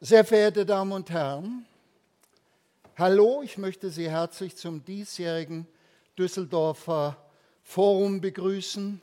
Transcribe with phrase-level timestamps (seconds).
[0.00, 1.66] Sehr verehrte Damen und Herren,
[2.96, 5.66] hallo, ich möchte Sie herzlich zum diesjährigen
[6.16, 7.16] Düsseldorfer
[7.64, 9.02] Forum begrüßen,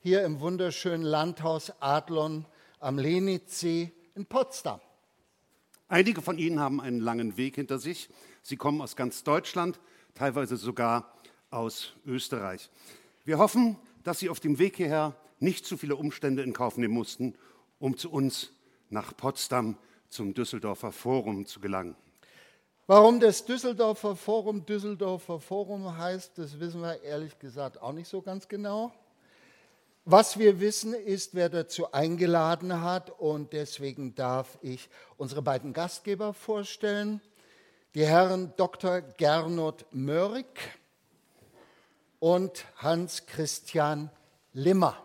[0.00, 2.46] hier im wunderschönen Landhaus Adlon
[2.80, 4.80] am Lenitzsee in Potsdam.
[5.86, 8.08] Einige von Ihnen haben einen langen Weg hinter sich.
[8.42, 9.78] Sie kommen aus ganz Deutschland,
[10.16, 11.14] teilweise sogar
[11.50, 12.70] aus Österreich.
[13.24, 16.94] Wir hoffen, dass Sie auf dem Weg hierher nicht zu viele Umstände in Kauf nehmen
[16.94, 17.36] mussten,
[17.78, 18.50] um zu uns
[18.90, 19.78] nach Potsdam
[20.14, 21.96] zum Düsseldorfer Forum zu gelangen.
[22.86, 28.22] Warum das Düsseldorfer Forum Düsseldorfer Forum heißt, das wissen wir ehrlich gesagt auch nicht so
[28.22, 28.92] ganz genau.
[30.04, 36.34] Was wir wissen, ist, wer dazu eingeladen hat und deswegen darf ich unsere beiden Gastgeber
[36.34, 37.20] vorstellen.
[37.94, 39.00] Die Herren Dr.
[39.00, 40.46] Gernot Möhrig
[42.20, 44.10] und Hans-Christian
[44.52, 44.96] Limmer.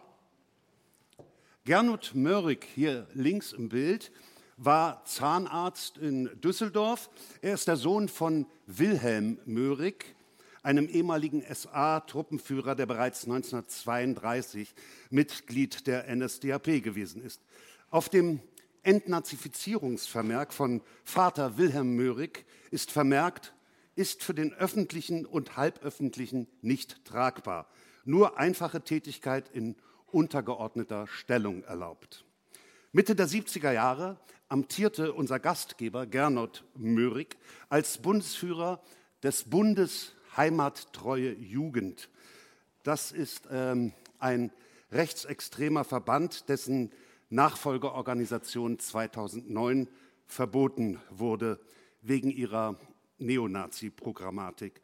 [1.64, 4.12] Gernot Möhrig, hier links im Bild,
[4.59, 7.09] war Zahnarzt in Düsseldorf.
[7.41, 10.16] Er ist der Sohn von Wilhelm Möhrig,
[10.64, 14.75] einem ehemaligen SA-Truppenführer, der bereits 1932
[15.09, 17.42] Mitglied der NSDAP gewesen ist.
[17.89, 18.42] Auf dem
[18.83, 23.53] Entnazifizierungsvermerk von Vater Wilhelm Möhrig ist vermerkt,
[23.95, 27.67] ist für den öffentlichen und halböffentlichen nicht tragbar.
[28.03, 32.26] Nur einfache Tätigkeit in untergeordneter Stellung erlaubt.
[32.92, 37.38] Mitte der 70er Jahre amtierte unser Gastgeber Gernot Möhrig
[37.69, 38.81] als Bundesführer
[39.22, 42.09] des Bundes Heimattreue Jugend.
[42.83, 44.52] Das ist ähm, ein
[44.92, 46.92] rechtsextremer Verband, dessen
[47.30, 49.88] Nachfolgeorganisation 2009
[50.25, 51.59] verboten wurde
[52.02, 52.80] wegen ihrer
[53.20, 54.81] Neonazi-Programmatik.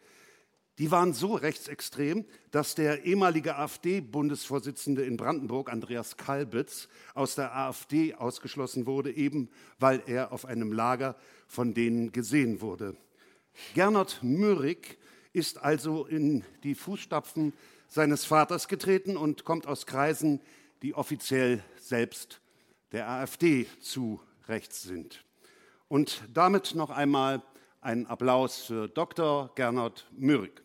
[0.78, 8.14] Die waren so rechtsextrem, dass der ehemalige AfD-Bundesvorsitzende in Brandenburg, Andreas Kalbitz, aus der AfD
[8.14, 11.16] ausgeschlossen wurde, eben weil er auf einem Lager
[11.48, 12.98] von denen gesehen wurde.
[13.74, 14.98] Gernot Möhrig
[15.32, 17.54] ist also in die Fußstapfen
[17.88, 20.42] seines Vaters getreten und kommt aus Kreisen,
[20.82, 22.42] die offiziell selbst
[22.92, 24.20] der AfD zu
[24.50, 25.24] rechts sind.
[25.88, 27.42] Und damit noch einmal
[27.80, 29.52] ein Applaus für Dr.
[29.56, 30.65] Gernot Möhrig.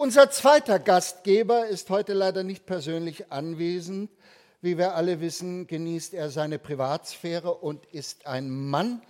[0.00, 4.10] Unser zweiter Gastgeber ist heute leider nicht persönlich anwesend.
[4.62, 9.02] Wie wir alle wissen, genießt er seine Privatsphäre und ist ein Mann,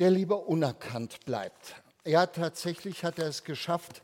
[0.00, 1.76] der lieber unerkannt bleibt.
[2.04, 4.02] Ja, tatsächlich hat er es geschafft,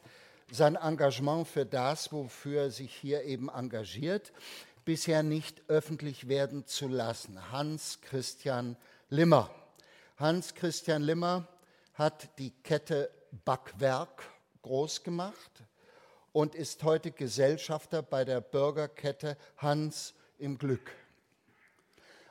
[0.53, 4.31] sein Engagement für das, wofür er sich hier eben engagiert,
[4.85, 7.51] bisher nicht öffentlich werden zu lassen.
[7.51, 8.77] Hans Christian
[9.09, 9.51] Limmer.
[10.19, 11.49] Hans Christian Limmer
[11.95, 13.11] hat die Kette
[13.45, 14.23] Backwerk
[14.63, 15.51] groß gemacht
[16.33, 20.93] und ist heute Gesellschafter bei der Bürgerkette Hans im Glück.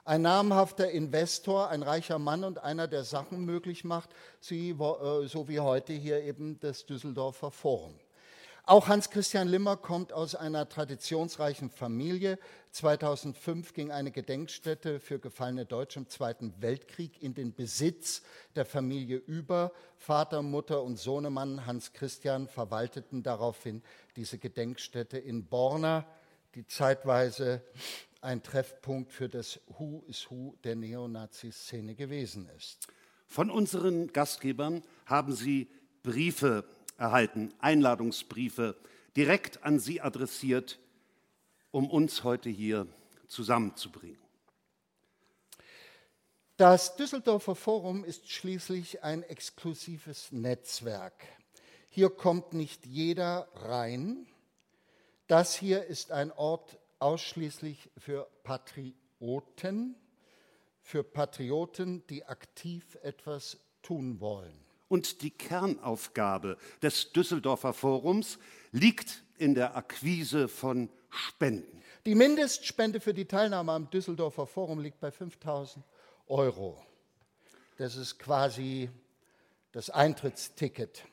[0.06, 4.10] Ein namhafter Investor, ein reicher Mann und einer, der Sachen möglich macht,
[4.50, 4.74] äh,
[5.28, 7.94] so wie heute hier eben das Düsseldorfer Forum.
[8.70, 12.38] Auch Hans-Christian Limmer kommt aus einer traditionsreichen Familie.
[12.70, 18.22] 2005 ging eine Gedenkstätte für gefallene Deutsche im Zweiten Weltkrieg in den Besitz
[18.56, 19.72] der Familie über.
[19.98, 23.82] Vater, Mutter und Sohnemann Hans-Christian verwalteten daraufhin
[24.16, 26.06] diese Gedenkstätte in Borna,
[26.54, 27.64] die zeitweise
[28.22, 32.86] ein Treffpunkt für das Who is Who der Neonazi-Szene gewesen ist.
[33.26, 35.72] Von unseren Gastgebern haben Sie
[36.04, 36.66] Briefe
[37.00, 38.76] erhalten, Einladungsbriefe
[39.16, 40.80] direkt an Sie adressiert,
[41.72, 42.88] um uns heute hier
[43.28, 44.20] zusammenzubringen.
[46.58, 51.26] Das Düsseldorfer Forum ist schließlich ein exklusives Netzwerk.
[51.90, 54.28] Hier kommt nicht jeder rein.
[55.28, 59.96] Das hier ist ein Ort ausschließlich für Patrioten,
[60.82, 64.69] für Patrioten, die aktiv etwas tun wollen.
[64.90, 68.40] Und die Kernaufgabe des Düsseldorfer Forums
[68.72, 71.82] liegt in der Akquise von Spenden.
[72.06, 75.86] Die Mindestspende für die Teilnahme am Düsseldorfer Forum liegt bei 5000
[76.28, 76.82] Euro.
[77.78, 78.90] Das ist quasi
[79.72, 81.06] das Eintrittsticket.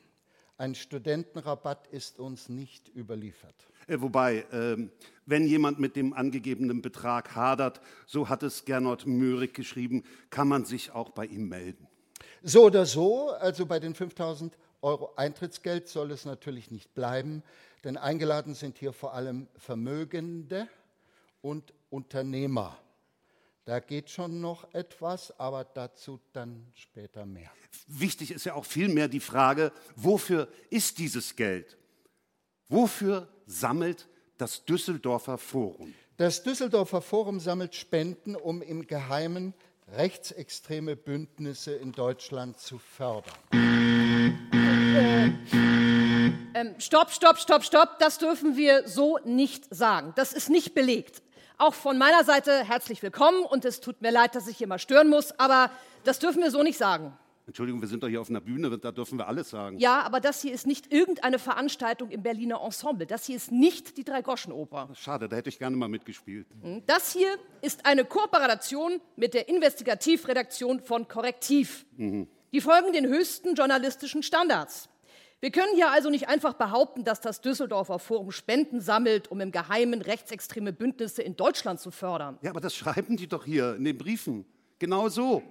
[0.57, 3.55] Ein Studentenrabatt ist uns nicht überliefert.
[3.87, 4.91] Äh, wobei, ähm,
[5.25, 10.65] wenn jemand mit dem angegebenen Betrag hadert, so hat es Gernot Möhrig geschrieben, kann man
[10.65, 11.87] sich auch bei ihm melden.
[12.43, 17.43] So oder so, also bei den 5000 Euro Eintrittsgeld soll es natürlich nicht bleiben,
[17.83, 20.67] denn eingeladen sind hier vor allem Vermögende
[21.41, 22.77] und Unternehmer.
[23.65, 27.51] Da geht schon noch etwas, aber dazu dann später mehr.
[27.87, 31.77] Wichtig ist ja auch vielmehr die Frage, wofür ist dieses Geld?
[32.69, 35.93] Wofür sammelt das Düsseldorfer Forum.
[36.17, 39.53] Das Düsseldorfer Forum sammelt Spenden, um im Geheimen
[39.95, 43.33] rechtsextreme Bündnisse in Deutschland zu fördern.
[46.53, 47.99] Ähm, stopp, stopp, stopp, stopp.
[47.99, 50.13] Das dürfen wir so nicht sagen.
[50.15, 51.21] Das ist nicht belegt.
[51.57, 54.77] Auch von meiner Seite herzlich willkommen und es tut mir leid, dass ich hier mal
[54.77, 55.71] stören muss, aber
[56.03, 57.17] das dürfen wir so nicht sagen.
[57.47, 59.77] Entschuldigung, wir sind doch hier auf einer Bühne, da dürfen wir alles sagen.
[59.79, 63.07] Ja, aber das hier ist nicht irgendeine Veranstaltung im Berliner Ensemble.
[63.07, 64.89] Das hier ist nicht die Dreigoschenoper.
[64.95, 66.45] Schade, da hätte ich gerne mal mitgespielt.
[66.87, 67.29] Das hier
[67.61, 71.85] ist eine Kooperation mit der Investigativredaktion von Korrektiv.
[71.97, 74.89] Die folgen den höchsten journalistischen Standards.
[75.39, 79.53] Wir können hier also nicht einfach behaupten, dass das Düsseldorfer Forum Spenden sammelt, um im
[79.53, 82.39] Geheimen rechtsextreme Bündnisse in Deutschland zu fördern.
[82.41, 84.45] Ja, aber das schreiben die doch hier in den Briefen.
[84.79, 85.43] Genau so.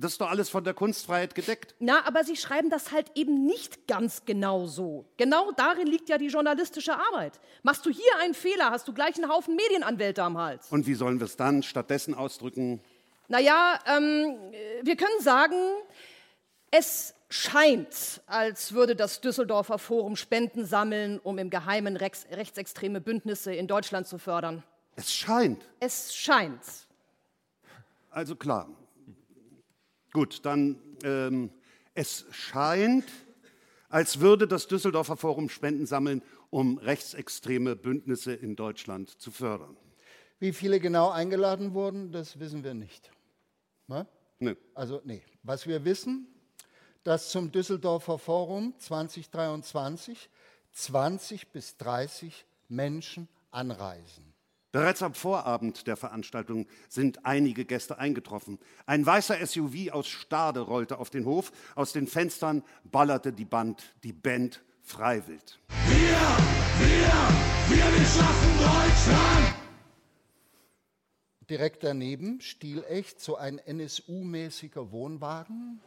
[0.00, 1.74] Das ist doch alles von der Kunstfreiheit gedeckt.
[1.80, 5.06] Na, aber Sie schreiben das halt eben nicht ganz genau so.
[5.16, 7.40] Genau darin liegt ja die journalistische Arbeit.
[7.62, 10.68] Machst du hier einen Fehler, hast du gleich einen Haufen Medienanwälte am Hals.
[10.70, 12.80] Und wie sollen wir es dann stattdessen ausdrücken?
[13.28, 14.36] Naja, ähm,
[14.82, 15.56] wir können sagen,
[16.70, 23.52] es scheint, als würde das Düsseldorfer Forum Spenden sammeln, um im Geheimen rechts rechtsextreme Bündnisse
[23.52, 24.62] in Deutschland zu fördern.
[24.96, 25.62] Es scheint.
[25.80, 26.62] Es scheint.
[28.10, 28.68] Also klar.
[30.18, 31.48] Gut, dann ähm,
[31.94, 33.04] es scheint,
[33.88, 39.76] als würde das Düsseldorfer Forum Spenden sammeln, um rechtsextreme Bündnisse in Deutschland zu fördern.
[40.40, 43.12] Wie viele genau eingeladen wurden, das wissen wir nicht.
[43.86, 44.08] Ne?
[44.40, 44.56] Nö.
[44.74, 45.22] Also, nee.
[45.44, 46.26] Was wir wissen,
[47.04, 50.30] dass zum Düsseldorfer Forum 2023
[50.72, 54.27] 20 bis 30 Menschen anreisen.
[54.70, 58.58] Bereits am Vorabend der Veranstaltung sind einige Gäste eingetroffen.
[58.84, 61.52] Ein weißer SUV aus Stade rollte auf den Hof.
[61.74, 65.58] Aus den Fenstern ballerte die Band, die Band Freiwild.
[71.48, 75.80] Direkt daneben, stilecht, so ein NSU-mäßiger Wohnwagen.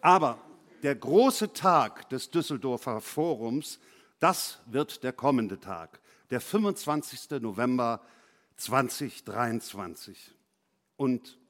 [0.00, 0.38] Aber
[0.82, 3.78] der große Tag des Düsseldorfer Forums,
[4.22, 7.40] das wird der kommende Tag, der 25.
[7.40, 8.00] November
[8.56, 10.32] 2023.
[10.96, 11.40] Und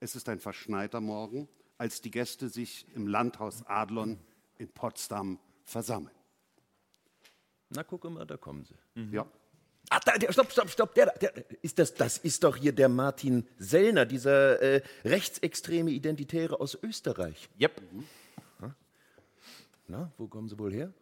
[0.00, 4.18] es ist ein verschneiter Morgen, als die Gäste sich im Landhaus Adlon
[4.58, 6.14] in Potsdam versammeln.
[7.68, 8.74] Na, guck mal, da kommen sie.
[9.12, 9.24] Ja.
[9.90, 10.94] Ah, da, der, stopp, stopp, stopp.
[10.96, 11.32] Der, der,
[11.62, 17.48] ist das, das ist doch hier der Martin Sellner, dieser äh, rechtsextreme Identitäre aus Österreich.
[17.60, 17.82] Yep.
[19.88, 20.92] Na, wo kommen sie wohl her?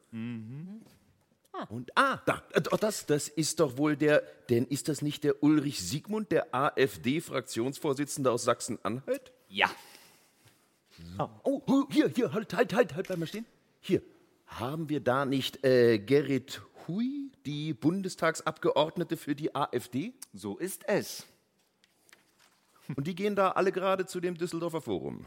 [1.68, 5.24] Und ah, da, äh, doch, das, das ist doch wohl der, denn ist das nicht
[5.24, 9.32] der Ulrich Siegmund, der AfD-Fraktionsvorsitzende aus Sachsen-Anhalt?
[9.48, 9.70] Ja.
[11.44, 13.46] Oh, oh, hier, hier, halt, halt, halt, halt, bleib mal stehen.
[13.80, 14.02] Hier,
[14.46, 20.12] haben wir da nicht äh, Gerrit Hui, die Bundestagsabgeordnete für die AfD?
[20.32, 21.26] So ist es.
[22.96, 25.24] Und die gehen da alle gerade zu dem Düsseldorfer Forum.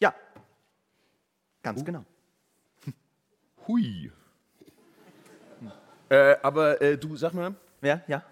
[0.00, 0.14] Ja.
[1.62, 2.04] Ganz genau.
[3.66, 4.12] Hui.
[6.12, 8.22] Äh, aber äh, du, sag mal, Ja, ja.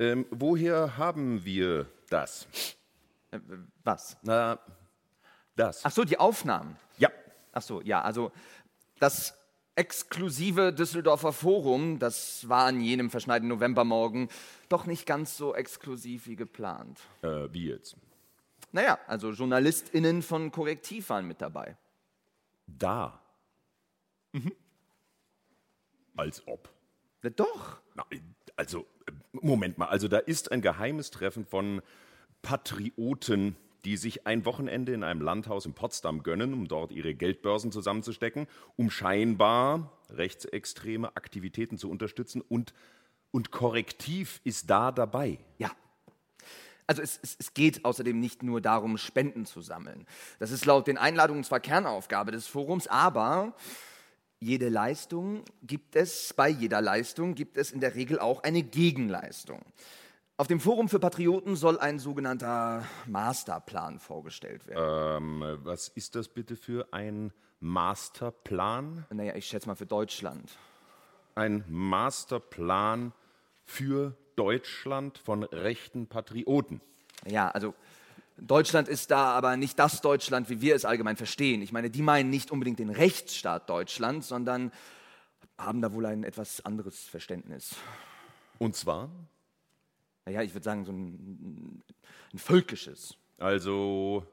[0.00, 2.48] ähm, woher haben wir das?
[3.30, 3.38] Äh,
[3.84, 4.16] Was?
[4.22, 4.58] Na,
[5.54, 5.84] das.
[5.84, 6.76] Ach so, die Aufnahmen.
[6.98, 7.08] ja.
[7.52, 8.32] Ach so, ja, also
[8.98, 9.34] das
[9.76, 14.28] exklusive Düsseldorfer Forum, das war an jenem verschneiten Novembermorgen
[14.68, 17.00] doch nicht ganz so exklusiv wie geplant.
[17.22, 17.96] Äh, wie jetzt?
[18.72, 21.76] Naja, also JournalistInnen von Korrektiv waren mit dabei.
[22.66, 23.20] Da.
[26.16, 26.68] Als ob.
[27.26, 27.78] Na doch.
[27.96, 28.06] Na,
[28.54, 31.82] also, äh, Moment mal, also da ist ein geheimes Treffen von
[32.42, 37.72] Patrioten, die sich ein Wochenende in einem Landhaus in Potsdam gönnen, um dort ihre Geldbörsen
[37.72, 42.74] zusammenzustecken, um scheinbar rechtsextreme Aktivitäten zu unterstützen und,
[43.32, 45.40] und Korrektiv ist da dabei.
[45.58, 45.72] Ja.
[46.86, 50.06] Also es, es, es geht außerdem nicht nur darum, Spenden zu sammeln.
[50.38, 53.56] Das ist laut den Einladungen zwar Kernaufgabe des Forums, aber
[54.38, 59.60] jede Leistung gibt es, bei jeder Leistung gibt es in der Regel auch eine Gegenleistung.
[60.38, 65.42] Auf dem Forum für Patrioten soll ein sogenannter Masterplan vorgestellt werden.
[65.42, 69.06] Ähm, was ist das bitte für ein Masterplan?
[69.10, 70.50] Naja, ich schätze mal für Deutschland.
[71.34, 73.12] Ein Masterplan
[73.64, 76.82] für Deutschland von rechten Patrioten.
[77.26, 77.74] Ja, also
[78.38, 81.62] Deutschland ist da aber nicht das Deutschland, wie wir es allgemein verstehen.
[81.62, 84.72] Ich meine, die meinen nicht unbedingt den Rechtsstaat Deutschland, sondern
[85.58, 87.74] haben da wohl ein etwas anderes Verständnis.
[88.58, 89.08] Und zwar?
[90.26, 91.82] Naja, ich würde sagen, so ein,
[92.32, 93.16] ein völkisches.
[93.38, 94.26] Also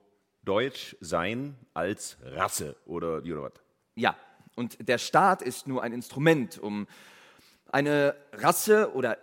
[0.43, 3.53] Deutsch sein als Rasse oder wie oder was?
[3.95, 4.15] Ja,
[4.55, 6.87] Und der Staat ist nur ein Instrument, um
[7.71, 9.17] eine Rasse oder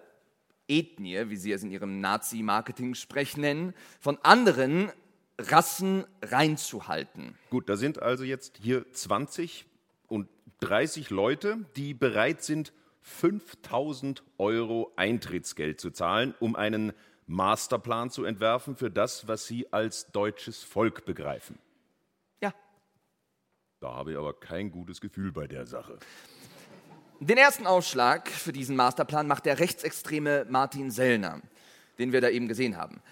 [0.70, 4.90] Ethnie, wie sie es in ihrem Nazi-Marketing-Sprech nennen, von anderen
[5.38, 7.34] Rassen reinzuhalten.
[7.50, 9.66] Gut, da sind also jetzt hier 20
[10.08, 10.28] und
[10.60, 12.72] 30 Leute, die bereit sind,
[13.02, 16.92] 5000 Euro Eintrittsgeld zu zahlen, um einen
[17.26, 21.58] Masterplan zu entwerfen für das, was sie als deutsches Volk begreifen.
[22.42, 22.52] Ja.
[23.80, 25.98] Da habe ich aber kein gutes Gefühl bei der Sache.
[27.22, 31.42] Den ersten Ausschlag für diesen Masterplan macht der rechtsextreme Martin Sellner,
[31.98, 33.02] den wir da eben gesehen haben.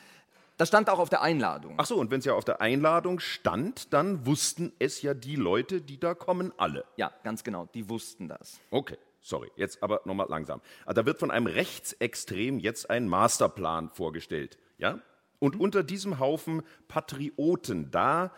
[0.56, 1.74] Das stand auch auf der Einladung.
[1.76, 5.36] Ach so, und wenn es ja auf der Einladung stand, dann wussten es ja die
[5.36, 6.86] Leute, die da kommen, alle.
[6.96, 8.58] Ja, ganz genau, die wussten das.
[8.70, 10.62] Okay, sorry, jetzt aber nochmal langsam.
[10.86, 15.00] Also da wird von einem Rechtsextrem jetzt ein Masterplan vorgestellt, ja?
[15.38, 18.32] Und unter diesem Haufen Patrioten, da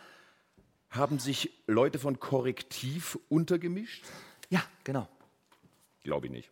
[0.90, 4.04] haben sich Leute von Korrektiv untergemischt?
[4.48, 5.08] Ja, genau.
[6.02, 6.50] Glaube ich nicht.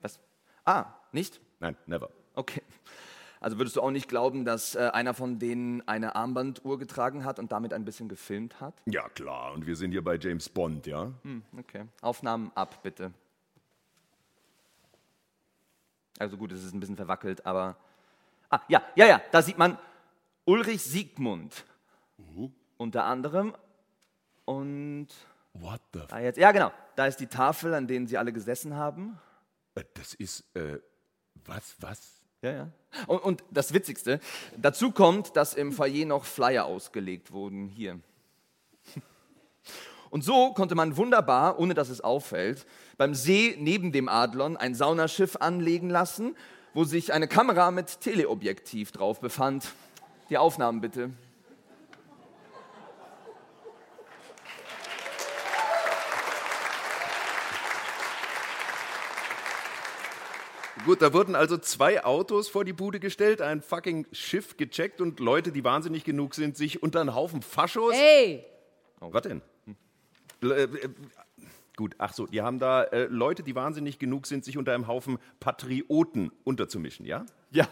[0.00, 0.20] Was?
[0.64, 1.40] Ah, nicht?
[1.60, 2.10] Nein, never.
[2.34, 2.62] Okay.
[3.40, 7.40] Also würdest du auch nicht glauben, dass äh, einer von denen eine Armbanduhr getragen hat
[7.40, 8.74] und damit ein bisschen gefilmt hat?
[8.86, 11.10] Ja, klar, und wir sind hier bei James Bond, ja?
[11.22, 11.86] Hm, okay.
[12.02, 13.12] Aufnahmen ab, bitte.
[16.20, 17.76] Also gut, es ist ein bisschen verwackelt, aber.
[18.48, 19.76] Ah, ja, ja, ja, da sieht man
[20.44, 21.64] Ulrich Siegmund.
[22.76, 23.56] Unter anderem.
[24.44, 25.08] Und.
[25.54, 26.72] What the Da jetzt, ja, genau.
[26.96, 29.18] Da ist die Tafel, an denen sie alle gesessen haben.
[29.74, 30.78] Äh, Das ist, äh,
[31.44, 32.00] was, was?
[32.42, 32.68] Ja, ja.
[33.06, 34.20] Und, und das Witzigste,
[34.56, 37.68] dazu kommt, dass im Foyer noch Flyer ausgelegt wurden.
[37.68, 38.00] Hier.
[40.10, 42.66] Und so konnte man wunderbar, ohne dass es auffällt,
[42.98, 46.36] beim See neben dem Adlon ein Saunaschiff anlegen lassen,
[46.74, 49.72] wo sich eine Kamera mit Teleobjektiv drauf befand.
[50.28, 51.10] Die Aufnahmen bitte.
[60.86, 65.20] Gut, da wurden also zwei Autos vor die Bude gestellt, ein fucking Schiff gecheckt und
[65.20, 67.94] Leute, die wahnsinnig genug sind, sich unter einen Haufen Faschos.
[67.94, 68.44] Hey,
[69.02, 69.42] Oh, was denn?
[70.42, 70.88] Äh, äh,
[71.76, 74.86] gut, ach so, die haben da äh, Leute, die wahnsinnig genug sind, sich unter einem
[74.86, 77.26] Haufen Patrioten unterzumischen, ja?
[77.50, 77.68] Ja.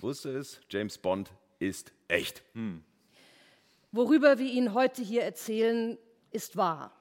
[0.00, 1.30] Wusste es, James Bond
[1.60, 2.42] ist echt.
[3.92, 5.96] worüber wir Ihnen heute hier erzählen,
[6.32, 6.92] ist wahr.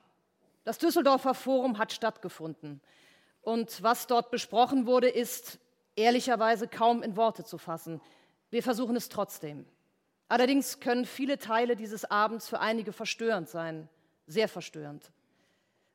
[0.64, 2.82] Das Düsseldorfer Forum hat stattgefunden.
[3.44, 5.60] Und was dort besprochen wurde, ist
[5.96, 8.02] ehrlicherweise kaum in Worte zu fassen.
[8.50, 9.66] Wir versuchen es trotzdem.
[10.30, 13.90] Allerdings können viele Teile dieses Abends für einige verstörend sein,
[14.26, 15.12] sehr verstörend.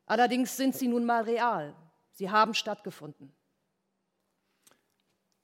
[0.06, 1.74] Allerdings sind sie nun mal real.
[2.12, 3.32] Sie haben stattgefunden.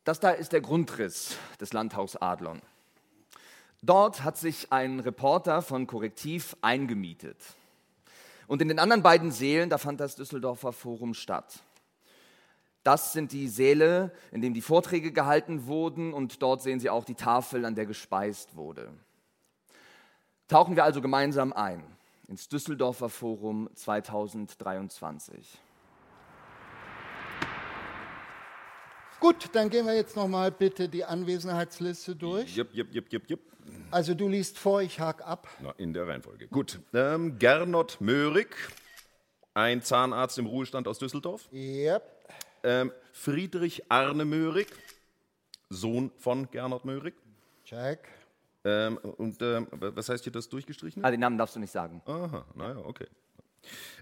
[0.04, 2.60] Das da ist der Grundriss des Landhaus Adlon.
[3.82, 7.38] Dort hat sich ein Reporter von Korrektiv eingemietet.
[8.46, 11.60] Und in den anderen beiden Sälen, da fand das Düsseldorfer Forum statt.
[12.84, 17.04] Das sind die Säle, in denen die Vorträge gehalten wurden und dort sehen Sie auch
[17.04, 18.92] die Tafel, an der gespeist wurde.
[20.48, 21.82] Tauchen wir also gemeinsam ein
[22.28, 25.58] ins Düsseldorfer Forum 2023.
[29.20, 32.54] Gut, dann gehen wir jetzt noch mal bitte die Anwesenheitsliste durch.
[32.54, 33.40] Jupp, jupp, jupp, jupp, jupp.
[33.90, 35.48] Also du liest vor, ich hake ab.
[35.62, 36.48] Na, in der Reihenfolge.
[36.48, 36.80] Gut.
[36.92, 38.54] Ähm, Gernot Möhrig,
[39.54, 41.48] ein Zahnarzt im Ruhestand aus Düsseldorf.
[41.50, 42.02] Yep.
[42.64, 44.66] Ähm, Friedrich Arne Möhrig,
[45.68, 47.14] Sohn von Gernot Möhrig.
[47.64, 48.08] Check.
[48.64, 51.04] Ähm, und ähm, was heißt hier das durchgestrichen?
[51.04, 52.00] Ah, den Namen darfst du nicht sagen.
[52.06, 53.06] Aha, naja, okay.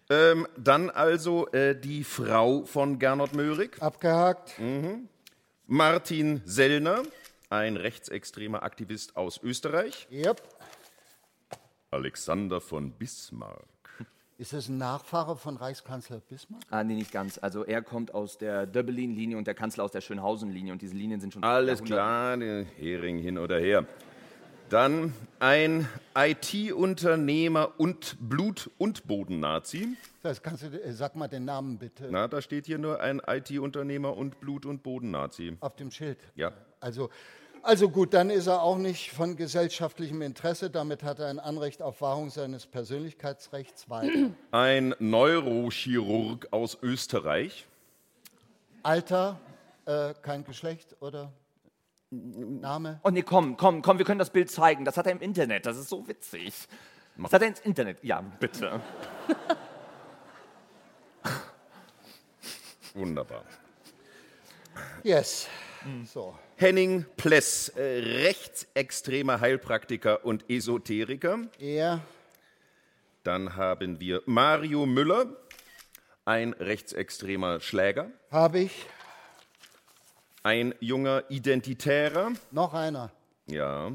[0.09, 4.61] Ähm, dann also äh, die Frau von Gernot Möhrig, Abgehakt.
[5.67, 7.03] Martin Sellner,
[7.51, 10.07] ein rechtsextremer Aktivist aus Österreich.
[10.11, 10.43] Yep.
[11.91, 13.72] Alexander von Bismarck.
[14.43, 16.65] Ist es ein Nachfahre von Reichskanzler Bismarck?
[16.69, 17.39] Ah, nee, nicht ganz.
[17.39, 21.21] Also er kommt aus der Döbbelin-Linie und der Kanzler aus der Schönhausen-Linie und diese Linien
[21.21, 23.87] sind schon Alles klar, der Hering hin oder her.
[24.69, 29.97] Dann ein IT-Unternehmer und Blut- und Boden-Nazi.
[30.25, 33.23] Das kannst du, äh, sag mal den Namen bitte Na, da steht hier nur ein
[33.25, 35.57] IT-Unternehmer und Blut- und Boden-Nazi.
[35.61, 36.19] auf dem Schild.
[36.35, 36.51] Ja.
[36.81, 37.11] Also,
[37.63, 40.71] also gut, dann ist er auch nicht von gesellschaftlichem Interesse.
[40.71, 44.31] Damit hat er ein Anrecht auf Wahrung seines Persönlichkeitsrechts weiter.
[44.51, 47.67] Ein Neurochirurg aus Österreich.
[48.83, 49.39] Alter,
[49.87, 51.33] äh, kein Geschlecht oder
[52.11, 53.01] Name?
[53.05, 54.85] Oh nee, komm, komm, komm, wir können das Bild zeigen.
[54.85, 55.65] Das hat er im Internet.
[55.65, 56.53] Das ist so witzig.
[57.17, 58.03] Das hat er ins Internet.
[58.03, 58.81] Ja, bitte.
[62.95, 63.45] Wunderbar.
[65.03, 65.49] Yes.
[66.05, 66.39] So.
[66.57, 71.41] Henning Pless, äh, rechtsextremer Heilpraktiker und Esoteriker.
[71.59, 72.01] Er,
[73.25, 75.27] Dann haben wir Mario Müller,
[76.25, 78.11] ein rechtsextremer Schläger.
[78.31, 78.87] Habe ich.
[80.45, 82.33] Ein junger Identitärer.
[82.51, 83.11] Noch einer.
[83.47, 83.93] Ja.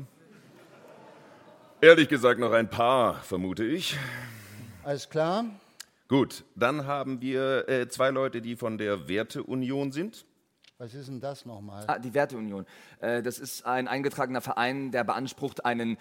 [1.79, 3.97] Ehrlich gesagt noch ein paar, vermute ich.
[4.83, 5.45] Alles klar.
[6.07, 10.25] Gut, dann haben wir äh, zwei Leute, die von der Werteunion sind.
[10.79, 11.85] Was ist denn das nochmal?
[11.87, 12.67] Ah, die Werteunion.
[12.99, 15.97] Äh, das ist ein eingetragener Verein, der beansprucht, einen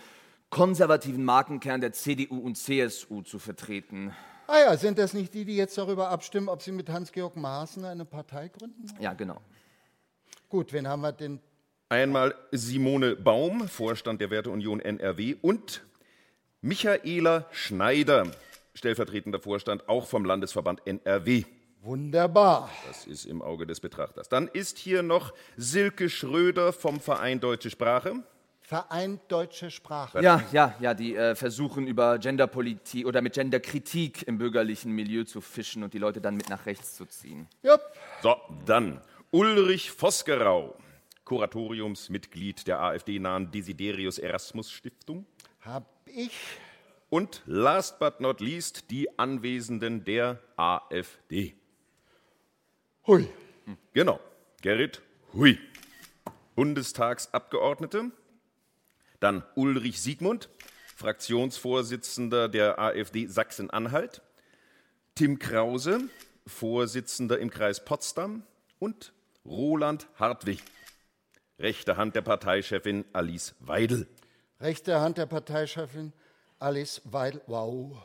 [0.51, 4.15] konservativen Markenkern der CDU und CSU zu vertreten.
[4.47, 7.87] Ah ja, sind das nicht die, die jetzt darüber abstimmen, ob sie mit Hans-Georg Maaßen
[7.87, 8.87] eine Partei gründen?
[9.01, 9.41] Ja, genau.
[10.51, 11.41] Gut, wen haben wir denn?
[11.89, 15.85] Einmal Simone Baum, Vorstand der Werteunion NRW und
[16.61, 18.31] Michaela Schneider,
[18.75, 21.45] stellvertretender Vorstand auch vom Landesverband NRW.
[21.87, 22.69] Wunderbar.
[22.89, 24.29] Das ist im Auge des Betrachters.
[24.29, 28.25] Dann ist hier noch Silke Schröder vom Verein Deutsche Sprache.
[28.61, 30.21] Vereint Deutsche Sprache.
[30.21, 35.41] Ja, ja, ja, die äh, versuchen über Genderpolitik oder mit Genderkritik im bürgerlichen Milieu zu
[35.41, 37.47] fischen und die Leute dann mit nach rechts zu ziehen.
[37.63, 37.81] Jupp.
[38.21, 39.01] So, dann
[39.31, 40.77] Ulrich Vosgerau,
[41.25, 45.25] Kuratoriumsmitglied der AfD-nahen Desiderius Erasmus Stiftung.
[45.61, 46.33] Hab ich.
[47.11, 51.55] Und last but not least die Anwesenden der AfD.
[53.07, 53.29] Hui.
[53.93, 54.19] Genau,
[54.63, 55.01] Gerrit
[55.33, 55.61] Hui,
[56.57, 58.11] Bundestagsabgeordnete.
[59.21, 60.49] Dann Ulrich Siegmund,
[60.97, 64.23] Fraktionsvorsitzender der AfD Sachsen-Anhalt.
[65.15, 66.09] Tim Krause,
[66.49, 68.43] Vorsitzender im Kreis Potsdam.
[68.81, 69.13] Und
[69.45, 70.61] Roland Hartwig,
[71.61, 74.09] rechte Hand der Parteichefin Alice Weidel.
[74.61, 76.13] Rechte Hand der Parteichefin
[76.59, 77.41] Alice Weidel.
[77.47, 78.03] Wow.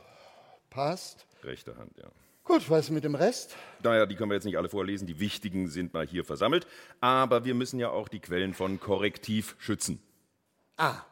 [0.70, 1.26] Passt.
[1.42, 2.10] Rechte Hand, ja.
[2.44, 3.54] Gut, was mit dem Rest?
[3.82, 5.06] Naja, die können wir jetzt nicht alle vorlesen.
[5.06, 6.66] Die wichtigen sind mal hier versammelt.
[7.00, 10.02] Aber wir müssen ja auch die Quellen von Korrektiv schützen.
[10.76, 11.02] Ah.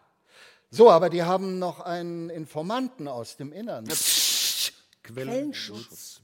[0.70, 3.88] So, aber die haben noch einen Informanten aus dem Innern.
[5.02, 6.20] Quellenschutz.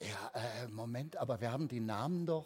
[0.00, 2.44] Ja, äh, Moment, aber wir haben die Namen doch.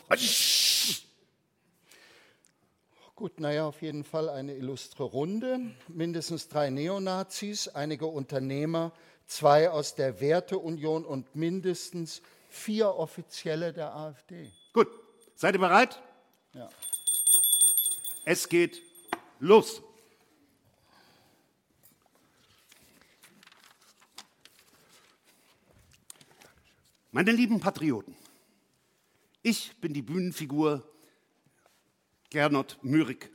[3.17, 5.61] Gut, naja, auf jeden Fall eine illustre Runde.
[5.89, 8.93] Mindestens drei Neonazis, einige Unternehmer,
[9.31, 14.51] zwei aus der Werteunion und mindestens vier Offizielle der AfD.
[14.73, 14.89] Gut,
[15.37, 16.03] seid ihr bereit?
[16.53, 16.69] Ja.
[18.25, 18.83] Es geht
[19.39, 19.83] los.
[27.13, 28.17] Meine lieben Patrioten,
[29.43, 30.89] ich bin die Bühnenfigur
[32.31, 33.31] Gernot Mürig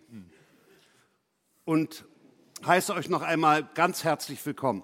[1.65, 2.05] und
[2.65, 4.83] heiße euch noch einmal ganz herzlich willkommen.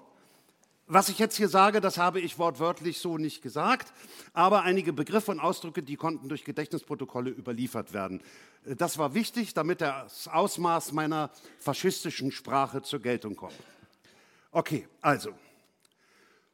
[0.94, 3.90] Was ich jetzt hier sage, das habe ich wortwörtlich so nicht gesagt,
[4.34, 8.20] aber einige Begriffe und Ausdrücke, die konnten durch Gedächtnisprotokolle überliefert werden.
[8.66, 13.54] Das war wichtig, damit das Ausmaß meiner faschistischen Sprache zur Geltung kommt.
[14.50, 15.30] Okay, also,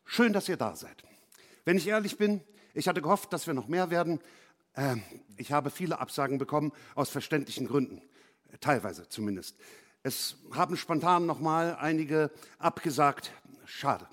[0.04, 1.02] schön, dass ihr da seid.
[1.64, 2.40] Wenn ich ehrlich bin,
[2.74, 4.20] ich hatte gehofft, dass wir noch mehr werden.
[4.76, 5.02] Ähm,
[5.36, 8.02] ich habe viele Absagen bekommen, aus verständlichen Gründen,
[8.60, 9.56] teilweise zumindest.
[10.04, 13.32] Es haben spontan noch mal einige abgesagt.
[13.64, 14.06] Schade.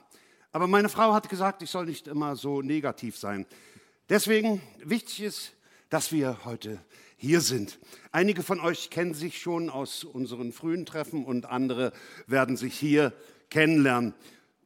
[0.56, 3.46] Aber meine Frau hat gesagt, ich soll nicht immer so negativ sein.
[4.08, 5.52] Deswegen wichtig ist,
[5.90, 6.80] dass wir heute
[7.18, 7.78] hier sind.
[8.14, 11.92] Einige von euch kennen sich schon aus unseren frühen Treffen und andere
[12.26, 13.12] werden sich hier
[13.50, 14.14] kennenlernen.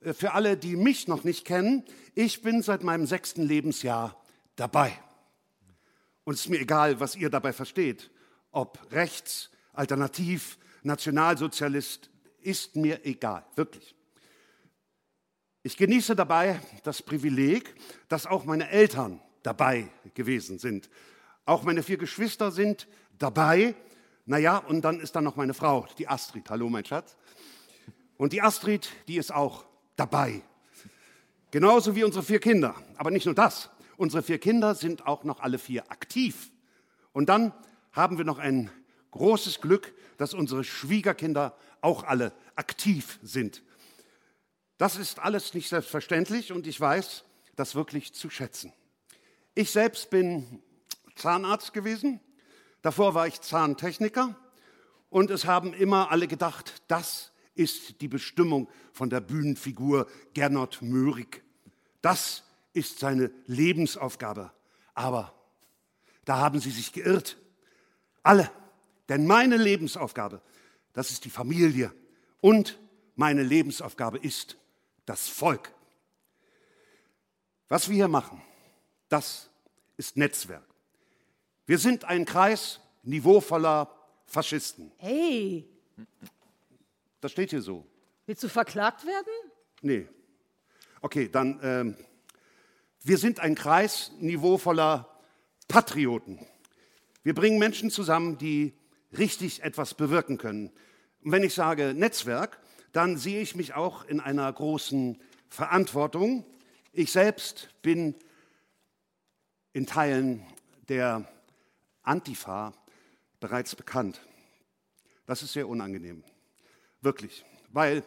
[0.01, 4.15] Äh, für alle, die mich noch nicht kennen, ich bin seit meinem sechsten Lebensjahr
[4.57, 4.91] dabei.
[6.23, 8.11] Und es ist mir egal, was ihr dabei versteht.
[8.51, 12.11] Ob rechts, alternativ, Nationalsozialist,
[12.43, 13.95] ist mir egal, wirklich.
[15.69, 17.75] Ich genieße dabei das Privileg,
[18.07, 20.89] dass auch meine Eltern dabei gewesen sind.
[21.45, 22.87] Auch meine vier Geschwister sind
[23.19, 23.75] dabei.
[24.25, 26.49] Naja, und dann ist da noch meine Frau, die Astrid.
[26.49, 27.15] Hallo, mein Schatz.
[28.17, 29.63] Und die Astrid, die ist auch
[29.95, 30.41] dabei.
[31.51, 32.73] Genauso wie unsere vier Kinder.
[32.97, 33.69] Aber nicht nur das.
[33.95, 36.49] Unsere vier Kinder sind auch noch alle vier aktiv.
[37.13, 37.53] Und dann
[37.91, 38.71] haben wir noch ein
[39.11, 43.61] großes Glück, dass unsere Schwiegerkinder auch alle aktiv sind.
[44.79, 47.25] Das ist alles nicht selbstverständlich und ich weiß
[47.57, 48.71] das wirklich zu schätzen.
[49.53, 50.63] Ich selbst bin
[51.15, 52.21] Zahnarzt gewesen,
[52.81, 54.37] davor war ich Zahntechniker
[55.09, 61.43] und es haben immer alle gedacht, das ist die Bestimmung von der Bühnenfigur Gernot Möhrig.
[62.01, 64.53] Das ist seine Lebensaufgabe.
[64.93, 65.33] Aber
[66.23, 67.37] da haben sie sich geirrt.
[68.23, 68.49] Alle.
[69.09, 70.41] Denn meine Lebensaufgabe,
[70.93, 71.91] das ist die Familie.
[72.39, 72.79] Und
[73.17, 74.55] meine Lebensaufgabe ist
[75.09, 75.73] das Volk.
[77.67, 78.43] Was wir hier machen,
[79.09, 79.49] das
[79.97, 80.63] ist Netzwerk.
[81.65, 83.89] Wir sind ein Kreis niveauvoller
[84.27, 84.91] Faschisten.
[84.97, 85.67] Hey,
[87.21, 87.87] Das steht hier so.
[88.27, 89.33] willst du verklagt werden?
[89.81, 90.07] Nee.
[91.01, 91.97] Okay, dann, ähm,
[93.01, 95.09] wir sind ein Kreis niveauvoller
[95.67, 96.45] Patrioten.
[97.23, 98.77] Wir bringen Menschen zusammen, die
[99.17, 100.71] richtig etwas bewirken können.
[101.23, 102.59] Und wenn ich sage Netzwerk,
[102.91, 106.45] dann sehe ich mich auch in einer großen Verantwortung.
[106.91, 108.15] Ich selbst bin
[109.73, 110.45] in Teilen
[110.87, 111.27] der
[112.01, 112.73] Antifa
[113.39, 114.21] bereits bekannt.
[115.25, 116.23] Das ist sehr unangenehm,
[117.01, 118.03] wirklich, weil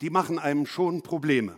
[0.00, 1.56] die machen einem schon Probleme.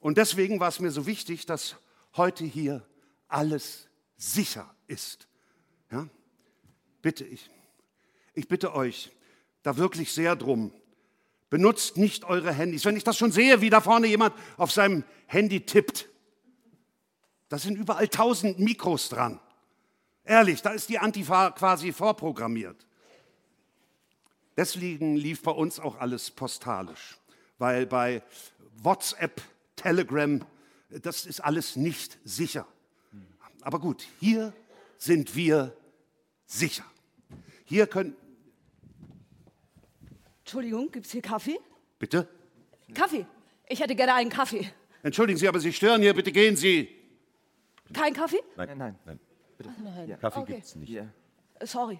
[0.00, 1.76] Und deswegen war es mir so wichtig, dass
[2.16, 2.86] heute hier
[3.28, 5.28] alles sicher ist.
[5.90, 6.08] Ja?
[7.02, 7.50] Bitte ich,
[8.32, 9.10] ich bitte euch
[9.62, 10.72] da wirklich sehr drum,
[11.50, 12.84] benutzt nicht eure Handys.
[12.84, 16.08] Wenn ich das schon sehe, wie da vorne jemand auf seinem Handy tippt,
[17.48, 19.40] da sind überall tausend Mikros dran.
[20.24, 22.86] Ehrlich, da ist die Antifa quasi vorprogrammiert.
[24.56, 27.18] Deswegen lief bei uns auch alles postalisch,
[27.58, 28.22] weil bei
[28.82, 29.42] WhatsApp,
[29.76, 30.44] Telegram,
[30.88, 32.66] das ist alles nicht sicher.
[33.62, 34.52] Aber gut, hier
[34.96, 35.76] sind wir
[36.46, 36.84] sicher.
[37.64, 38.16] Hier können.
[40.44, 41.58] Entschuldigung, gibt es hier Kaffee?
[41.98, 42.28] Bitte?
[42.92, 43.24] Kaffee.
[43.66, 44.70] Ich hätte gerne einen Kaffee.
[45.02, 46.86] Entschuldigen Sie, aber Sie stören hier, bitte gehen Sie.
[47.94, 48.40] Kein Kaffee?
[48.54, 48.98] Nein, nein.
[49.06, 49.18] Nein,
[49.82, 50.18] Nein.
[50.20, 50.54] Kaffee Okay.
[50.56, 50.88] gibt's nicht.
[50.90, 51.10] Hier.
[51.60, 51.98] Äh, Sorry.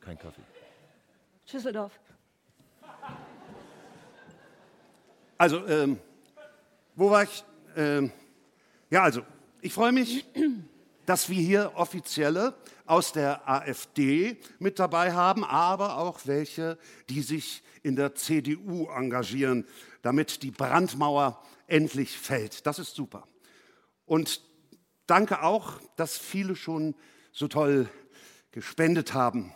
[0.00, 0.40] Kein Kaffee.
[1.44, 1.92] Schüsseldorf.
[5.38, 6.00] Also, ähm,
[6.96, 7.44] wo war ich?
[7.76, 8.10] Ähm,
[8.90, 9.22] ja, also,
[9.60, 10.24] ich freue mich,
[11.04, 12.54] dass wir hier Offizielle
[12.86, 19.66] aus der AfD mit dabei haben, aber auch welche, die sich in der CDU engagieren,
[20.02, 22.66] damit die Brandmauer endlich fällt.
[22.66, 23.26] Das ist super.
[24.04, 24.40] Und
[25.06, 26.94] danke auch, dass viele schon
[27.32, 27.88] so toll
[28.50, 29.52] gespendet haben.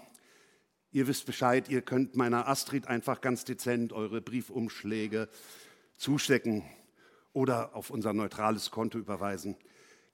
[0.92, 5.28] Ihr wisst Bescheid, ihr könnt meiner Astrid einfach ganz dezent eure Briefumschläge
[5.96, 6.64] zustecken
[7.32, 9.56] oder auf unser neutrales Konto überweisen.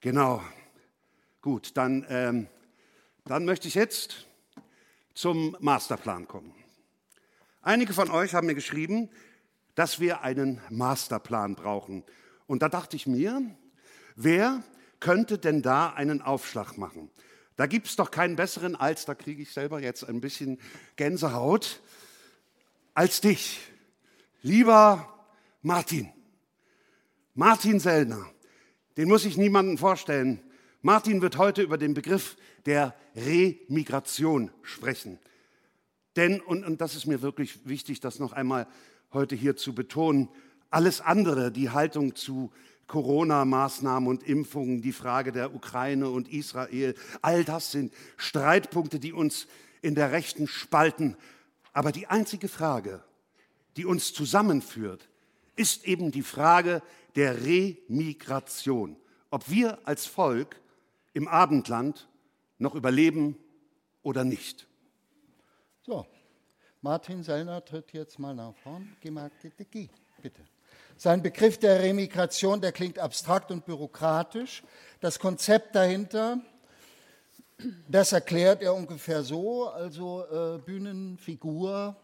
[0.01, 0.43] Genau.
[1.41, 2.47] Gut, dann, ähm,
[3.27, 4.25] dann möchte ich jetzt
[5.13, 6.53] zum Masterplan kommen.
[7.61, 9.09] Einige von euch haben mir geschrieben,
[9.75, 12.03] dass wir einen Masterplan brauchen.
[12.47, 13.41] Und da dachte ich mir,
[14.15, 14.63] wer
[14.99, 17.11] könnte denn da einen Aufschlag machen?
[17.57, 20.59] Da gibt es doch keinen besseren als, da kriege ich selber jetzt ein bisschen
[20.95, 21.81] Gänsehaut,
[22.93, 23.59] als dich,
[24.41, 25.27] lieber
[25.61, 26.11] Martin.
[27.33, 28.25] Martin Sellner,
[28.95, 30.39] den muss ich niemandem vorstellen.
[30.81, 32.37] Martin wird heute über den Begriff
[32.67, 35.17] der Remigration sprechen.
[36.15, 38.67] Denn, und, und das ist mir wirklich wichtig, das noch einmal
[39.13, 40.29] heute hier zu betonen,
[40.69, 42.51] alles andere, die Haltung zu
[42.87, 49.47] Corona-Maßnahmen und Impfungen, die Frage der Ukraine und Israel, all das sind Streitpunkte, die uns
[49.81, 51.15] in der Rechten spalten.
[51.71, 53.03] Aber die einzige Frage,
[53.77, 55.07] die uns zusammenführt,
[55.55, 56.81] ist eben die Frage
[57.15, 58.97] der Remigration.
[59.29, 60.59] Ob wir als Volk
[61.13, 62.09] im Abendland
[62.57, 63.37] noch überleben
[64.03, 64.67] oder nicht.
[65.83, 66.05] So,
[66.81, 68.95] Martin Sellner tritt jetzt mal nach vorn.
[69.01, 69.89] Geh mal, bitte, geh,
[70.21, 70.41] bitte.
[70.97, 74.63] Sein Begriff der Remigration, der klingt abstrakt und bürokratisch.
[74.99, 76.41] Das Konzept dahinter,
[77.87, 81.95] das erklärt er ungefähr so, also äh, Bühnenfigur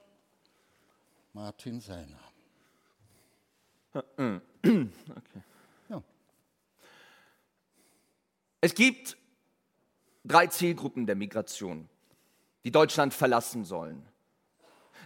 [1.33, 2.19] Martin Sellner.
[5.89, 6.01] Ja.
[8.61, 9.17] Es gibt
[10.23, 11.89] drei Zielgruppen der Migration,
[12.63, 14.05] die Deutschland verlassen sollen.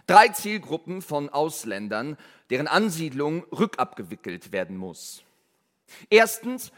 [0.06, 2.16] Drei Zielgruppen von Ausländern,
[2.50, 5.22] deren Ansiedlung rückabgewickelt werden muss.
[6.08, 6.72] Erstens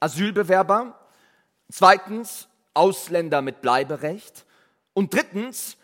[0.00, 0.98] Asylbewerber,
[1.70, 4.46] zweitens Ausländer mit Bleiberecht
[4.94, 5.76] und drittens,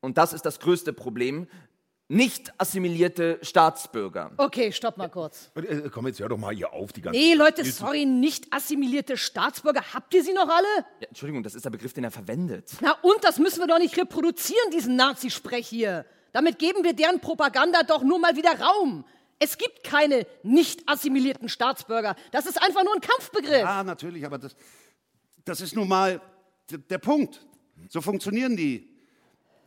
[0.00, 1.48] und das ist das größte Problem,
[2.08, 4.32] nicht assimilierte Staatsbürger.
[4.38, 5.50] Okay, stopp mal kurz.
[5.54, 9.18] Äh, Komm, jetzt hör doch mal hier auf, die ganze Nee, Leute, sorry, nicht assimilierte
[9.18, 9.82] Staatsbürger.
[9.92, 10.86] Habt ihr sie noch alle?
[11.00, 12.72] Ja, Entschuldigung, das ist der Begriff, den er verwendet.
[12.80, 16.06] Na und, das müssen wir doch nicht reproduzieren, diesen Nazi-Sprech hier.
[16.32, 19.04] Damit geben wir deren Propaganda doch nur mal wieder Raum.
[19.38, 22.16] Es gibt keine nicht assimilierten Staatsbürger.
[22.32, 23.60] Das ist einfach nur ein Kampfbegriff.
[23.60, 24.56] Ja, natürlich, aber das,
[25.44, 26.20] das ist nun mal
[26.70, 27.46] der Punkt.
[27.88, 28.97] So funktionieren die.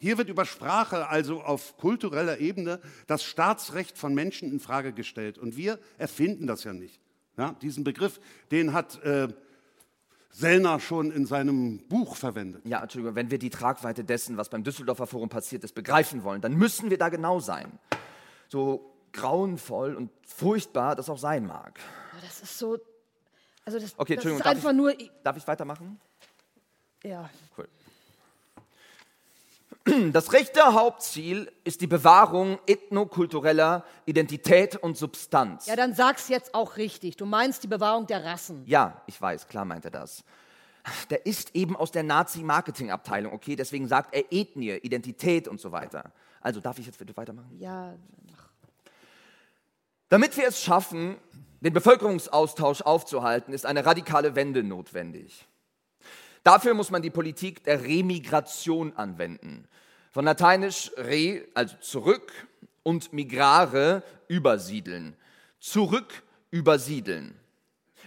[0.01, 5.37] Hier wird über Sprache, also auf kultureller Ebene, das Staatsrecht von Menschen in Frage gestellt.
[5.37, 6.99] Und wir erfinden das ja nicht.
[7.37, 9.27] Ja, diesen Begriff, den hat äh,
[10.31, 12.65] Sellner schon in seinem Buch verwendet.
[12.65, 16.41] Ja, Entschuldigung, wenn wir die Tragweite dessen, was beim Düsseldorfer Forum passiert ist, begreifen wollen,
[16.41, 17.71] dann müssen wir da genau sein.
[18.49, 21.79] So grauenvoll und furchtbar das auch sein mag.
[22.23, 22.79] Das ist so.
[23.65, 25.11] Also, das, Okay, das Entschuldigung, ist darf einfach ich- nur.
[25.23, 26.01] Darf ich weitermachen?
[27.03, 27.29] Ja.
[27.55, 27.67] Cool.
[30.11, 35.65] Das rechte Hauptziel ist die Bewahrung ethnokultureller Identität und Substanz.
[35.65, 37.17] Ja, dann sag's jetzt auch richtig.
[37.17, 38.63] Du meinst die Bewahrung der Rassen.
[38.67, 40.23] Ja, ich weiß, klar meint er das.
[41.09, 43.55] Der ist eben aus der Nazi-Marketing-Abteilung, okay?
[43.55, 46.11] Deswegen sagt er Ethnie, Identität und so weiter.
[46.41, 47.55] Also darf ich jetzt bitte weitermachen?
[47.57, 47.95] Ja,
[50.09, 51.17] Damit wir es schaffen,
[51.61, 55.47] den Bevölkerungsaustausch aufzuhalten, ist eine radikale Wende notwendig.
[56.43, 59.67] Dafür muss man die Politik der Remigration anwenden.
[60.11, 62.31] Von lateinisch re, also zurück,
[62.83, 65.15] und migrare, übersiedeln.
[65.59, 67.35] Zurück übersiedeln.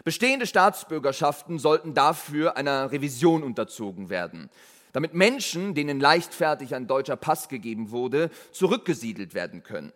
[0.03, 4.51] Bestehende Staatsbürgerschaften sollten dafür einer Revision unterzogen werden,
[4.93, 9.93] damit Menschen, denen leichtfertig ein deutscher Pass gegeben wurde, zurückgesiedelt werden können.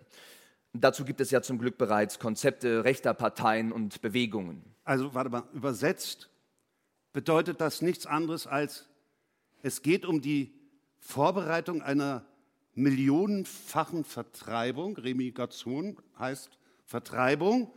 [0.72, 4.62] Dazu gibt es ja zum Glück bereits Konzepte rechter Parteien und Bewegungen.
[4.84, 6.30] Also, warte mal, übersetzt
[7.18, 8.86] bedeutet das nichts anderes als,
[9.62, 10.54] es geht um die
[11.00, 12.24] Vorbereitung einer
[12.74, 14.96] millionenfachen Vertreibung.
[14.96, 17.74] Remigration heißt Vertreibung.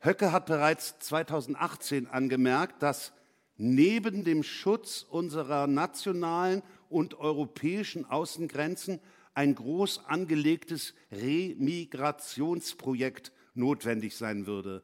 [0.00, 3.14] Höcke hat bereits 2018 angemerkt, dass
[3.56, 9.00] neben dem Schutz unserer nationalen und europäischen Außengrenzen
[9.32, 14.82] ein groß angelegtes Remigrationsprojekt notwendig sein würde.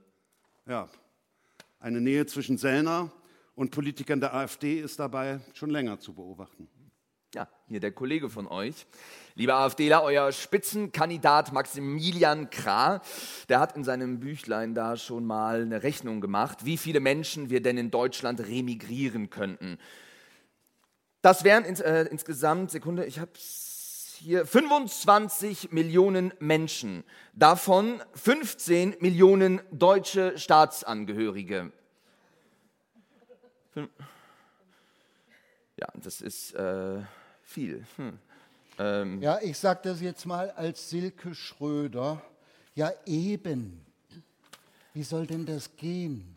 [0.67, 0.89] Ja,
[1.79, 3.13] eine Nähe zwischen Sellner
[3.55, 6.69] und Politikern der AfD ist dabei schon länger zu beobachten.
[7.35, 8.87] Ja, hier der Kollege von euch.
[9.35, 13.03] Lieber AfDler, euer Spitzenkandidat Maximilian Krah,
[13.49, 17.61] der hat in seinem Büchlein da schon mal eine Rechnung gemacht, wie viele Menschen wir
[17.61, 19.79] denn in Deutschland remigrieren könnten.
[21.23, 23.33] Das wären ins, äh, insgesamt, Sekunde, ich habe
[24.19, 31.73] hier 25 Millionen Menschen, davon 15 Millionen deutsche Staatsangehörige.
[35.77, 37.01] Ja, das ist äh,
[37.43, 37.85] viel.
[37.97, 38.19] Hm.
[38.79, 42.23] Ähm, Ja, ich sage das jetzt mal als Silke Schröder.
[42.75, 43.85] Ja, eben.
[44.93, 46.37] Wie soll denn das gehen?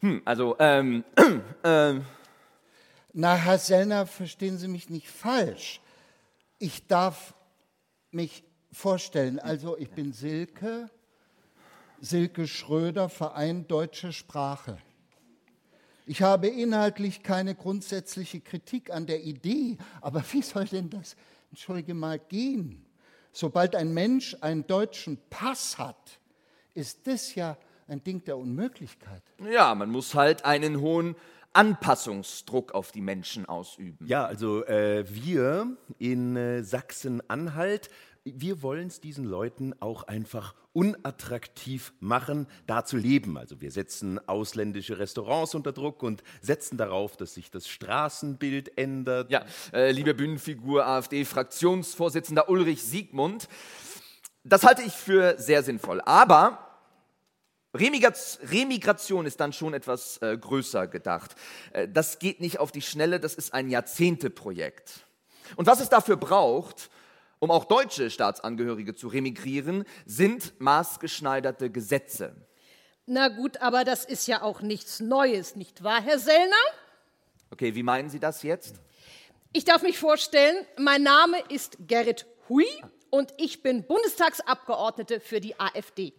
[0.00, 1.04] hm, also, ähm,
[1.64, 2.04] ähm,
[3.12, 5.80] Na, Herr Sellner, verstehen Sie mich nicht falsch.
[6.58, 7.34] Ich darf
[8.10, 10.90] mich vorstellen, also ich bin Silke,
[12.00, 14.78] Silke Schröder, Verein Deutsche Sprache.
[16.10, 21.14] Ich habe inhaltlich keine grundsätzliche Kritik an der Idee, aber wie soll denn das,
[21.50, 22.84] entschuldige mal, gehen?
[23.30, 26.18] Sobald ein Mensch einen deutschen Pass hat,
[26.74, 29.22] ist das ja ein Ding der Unmöglichkeit.
[29.52, 31.14] ja, man muss halt einen hohen
[31.52, 34.04] Anpassungsdruck auf die Menschen ausüben.
[34.04, 37.88] Ja, also äh, wir in äh, Sachsen-Anhalt,
[38.24, 43.38] wir wollen es diesen Leuten auch einfach unattraktiv machen, da zu leben.
[43.38, 49.30] Also wir setzen ausländische Restaurants unter Druck und setzen darauf, dass sich das Straßenbild ändert.
[49.30, 53.48] Ja, äh, liebe Bühnenfigur AfD-Fraktionsvorsitzender Ulrich Siegmund,
[54.44, 56.00] das halte ich für sehr sinnvoll.
[56.02, 56.66] Aber
[57.74, 61.34] Remigration ist dann schon etwas äh, größer gedacht.
[61.72, 65.06] Äh, das geht nicht auf die Schnelle, das ist ein Jahrzehnteprojekt.
[65.56, 66.90] Und was es dafür braucht,
[67.40, 72.36] um auch deutsche Staatsangehörige zu remigrieren, sind maßgeschneiderte Gesetze.
[73.06, 76.54] na gut, aber das ist ja auch nichts Neues, nicht wahr, Herr Sellner?
[77.50, 78.80] Okay, wie meinen Sie das jetzt?
[79.52, 82.66] Ich darf mich vorstellen, mein Name ist Gerrit Hui
[83.10, 86.12] und ich bin Bundestagsabgeordnete für die AfD.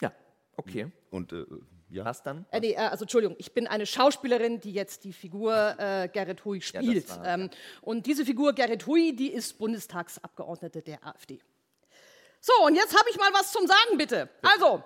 [0.00, 0.12] Ja,
[0.56, 0.92] okay.
[1.10, 1.44] Und äh,
[1.90, 2.04] ja.
[2.04, 2.46] Was dann?
[2.50, 6.44] Äh, nee, äh, also Entschuldigung, ich bin eine Schauspielerin, die jetzt die Figur äh, Gerrit
[6.44, 7.08] Hui spielt.
[7.10, 7.50] war- ähm,
[7.82, 11.40] und diese Figur Gerrit Hui, die ist Bundestagsabgeordnete der AfD.
[12.40, 14.28] So, und jetzt habe ich mal was zum Sagen, bitte.
[14.42, 14.82] Also,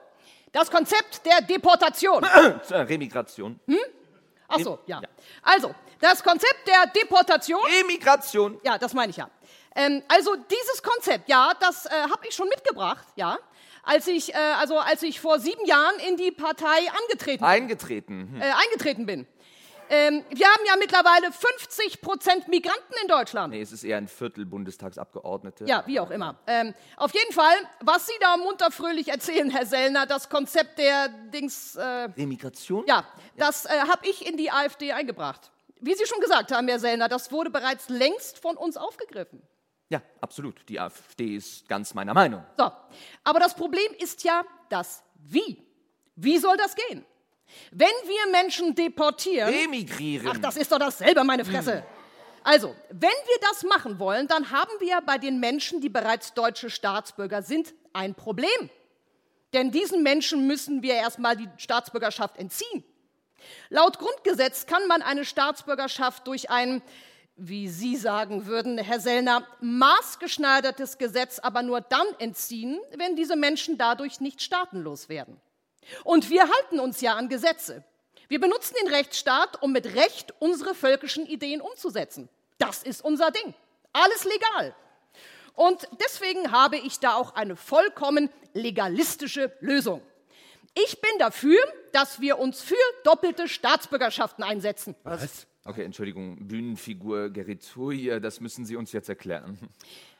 [0.53, 2.25] das Konzept der Deportation.
[2.71, 3.61] Äh, Remigration.
[4.49, 5.01] Ach so, ja.
[5.43, 7.61] Also, das Konzept der Deportation.
[7.81, 8.61] Remigration.
[8.65, 9.31] Ja, das meine ich ja.
[9.77, 13.39] Ähm, also dieses Konzept, ja, das äh, habe ich schon mitgebracht, ja,
[13.85, 18.31] als ich, äh, also als ich vor sieben Jahren in die Partei angetreten, Eingetreten.
[18.33, 18.41] Hm.
[18.41, 19.27] äh, eingetreten bin.
[19.91, 23.53] Ähm, wir haben ja mittlerweile 50 Prozent Migranten in Deutschland.
[23.53, 25.67] Nee, es ist eher ein Viertel Bundestagsabgeordnete.
[25.67, 26.37] Ja, wie auch immer.
[26.47, 31.09] Ähm, auf jeden Fall, was Sie da munter fröhlich erzählen, Herr Sellner, das Konzept der
[31.09, 32.85] Dings, äh, Remigration?
[32.87, 33.05] ja,
[33.37, 35.51] das äh, habe ich in die AfD eingebracht.
[35.81, 39.43] Wie Sie schon gesagt haben, Herr Sellner, das wurde bereits längst von uns aufgegriffen.
[39.95, 40.69] Ja, absolut.
[40.69, 42.43] Die AfD ist ganz meiner Meinung.
[42.57, 42.69] So,
[43.23, 45.63] aber das Problem ist ja das Wie.
[46.17, 47.05] Wie soll das gehen?
[47.71, 49.49] Wenn wir Menschen deportieren.
[49.49, 50.27] Remigrieren.
[50.33, 51.85] Ach, das ist doch dasselbe, meine Fresse.
[52.43, 56.71] Also, wenn wir das machen wollen, dann haben wir bei den Menschen, die bereits deutsche
[56.71, 58.69] Staatsbürger sind, ein Problem.
[59.53, 62.83] Denn diesen Menschen müssen wir erstmal die Staatsbürgerschaft entziehen.
[63.69, 66.83] Laut Grundgesetz kann man eine Staatsbürgerschaft durch ein
[67.37, 73.77] wie Sie sagen würden, Herr Sellner, maßgeschneidertes Gesetz aber nur dann entziehen, wenn diese Menschen
[73.77, 75.41] dadurch nicht staatenlos werden.
[76.05, 77.85] Und wir halten uns ja an Gesetze.
[78.29, 82.29] Wir benutzen den Rechtsstaat, um mit Recht unsere völkischen Ideen umzusetzen.
[82.59, 83.55] Das ist unser Ding.
[83.93, 84.75] Alles legal.
[85.55, 90.03] Und deswegen habe ich da auch eine vollkommen legalistische Lösung.
[90.75, 91.61] Ich bin dafür,
[91.93, 94.97] dass wir uns für doppelte Staatsbürgerschaften einsetzen.
[95.05, 95.47] Was?
[95.65, 99.59] Okay, Entschuldigung, Bühnenfigur Geritui, das müssen Sie uns jetzt erklären.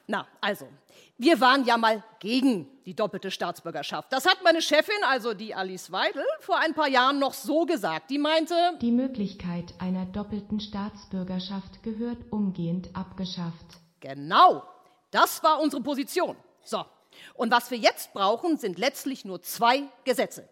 [0.07, 0.69] Na, also,
[1.19, 4.13] wir waren ja mal gegen die doppelte Staatsbürgerschaft.
[4.13, 8.11] Das hat meine Chefin, also die Alice Weidel, vor ein paar Jahren noch so gesagt.
[8.11, 13.79] Die meinte, Die Möglichkeit einer doppelten Staatsbürgerschaft gehört umgehend abgeschafft.
[14.01, 14.63] genau,
[15.11, 16.37] das war unsere Position.
[16.63, 16.85] So,
[17.35, 20.49] und was wir jetzt brauchen, sind letztlich nur zwei Gesetze.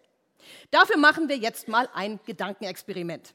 [0.71, 3.33] Dafür machen wir jetzt mal ein Gedankenexperiment.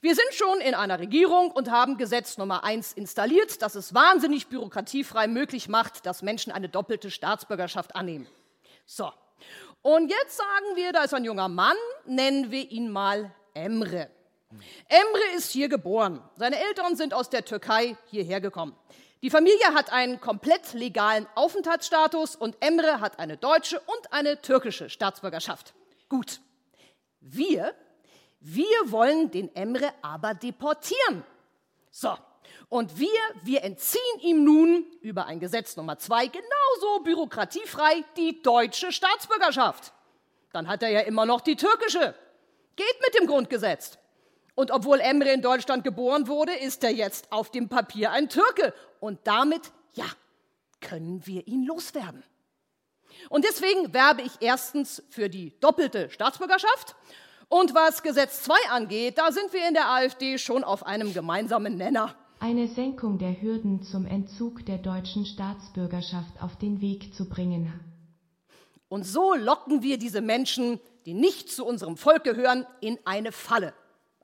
[0.00, 4.46] Wir sind schon in einer Regierung und haben Gesetz Nummer eins installiert, das es wahnsinnig
[4.46, 8.28] bürokratiefrei möglich macht, dass Menschen eine doppelte Staatsbürgerschaft annehmen.
[8.86, 9.10] So,
[9.82, 14.10] und jetzt sagen wir, da ist ein junger Mann, nennen wir ihn mal Emre.
[14.88, 16.22] Emre ist hier geboren.
[16.36, 18.76] Seine Eltern sind aus der Türkei hierher gekommen.
[19.22, 24.88] Die Familie hat einen komplett legalen Aufenthaltsstatus und Emre hat eine deutsche und eine türkische
[24.88, 25.74] Staatsbürgerschaft.
[26.08, 26.40] Gut.
[27.20, 27.74] Wir,
[28.40, 31.24] wir wollen den Emre aber deportieren.
[31.90, 32.16] So.
[32.68, 33.08] Und wir,
[33.42, 39.92] wir entziehen ihm nun über ein Gesetz Nummer zwei genauso bürokratiefrei die deutsche Staatsbürgerschaft.
[40.52, 42.14] Dann hat er ja immer noch die türkische.
[42.76, 43.98] Geht mit dem Grundgesetz.
[44.54, 48.74] Und obwohl Emre in Deutschland geboren wurde, ist er jetzt auf dem Papier ein Türke.
[49.00, 50.06] Und damit, ja,
[50.80, 52.22] können wir ihn loswerden.
[53.28, 56.96] Und deswegen werbe ich erstens für die doppelte Staatsbürgerschaft.
[57.48, 61.76] Und was Gesetz 2 angeht, da sind wir in der AfD schon auf einem gemeinsamen
[61.76, 62.14] Nenner.
[62.40, 67.72] Eine Senkung der Hürden zum Entzug der deutschen Staatsbürgerschaft auf den Weg zu bringen.
[68.88, 73.72] Und so locken wir diese Menschen, die nicht zu unserem Volk gehören, in eine Falle.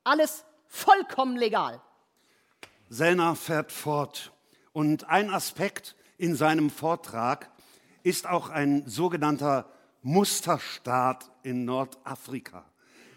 [0.04, 1.80] Alles vollkommen legal.
[2.90, 4.32] Sellner fährt fort.
[4.72, 7.50] Und ein Aspekt in seinem Vortrag
[8.02, 9.66] ist auch ein sogenannter
[10.02, 12.66] Musterstaat in Nordafrika.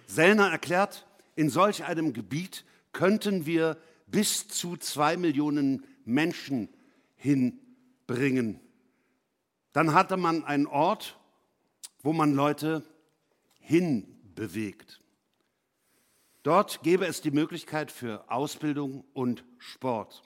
[0.07, 6.69] Sellner erklärt, in solch einem Gebiet könnten wir bis zu zwei Millionen Menschen
[7.15, 8.59] hinbringen.
[9.73, 11.19] Dann hatte man einen Ort,
[12.01, 12.83] wo man Leute
[13.59, 15.01] hinbewegt.
[16.41, 20.23] Dort gäbe es die Möglichkeit für Ausbildung und Sport.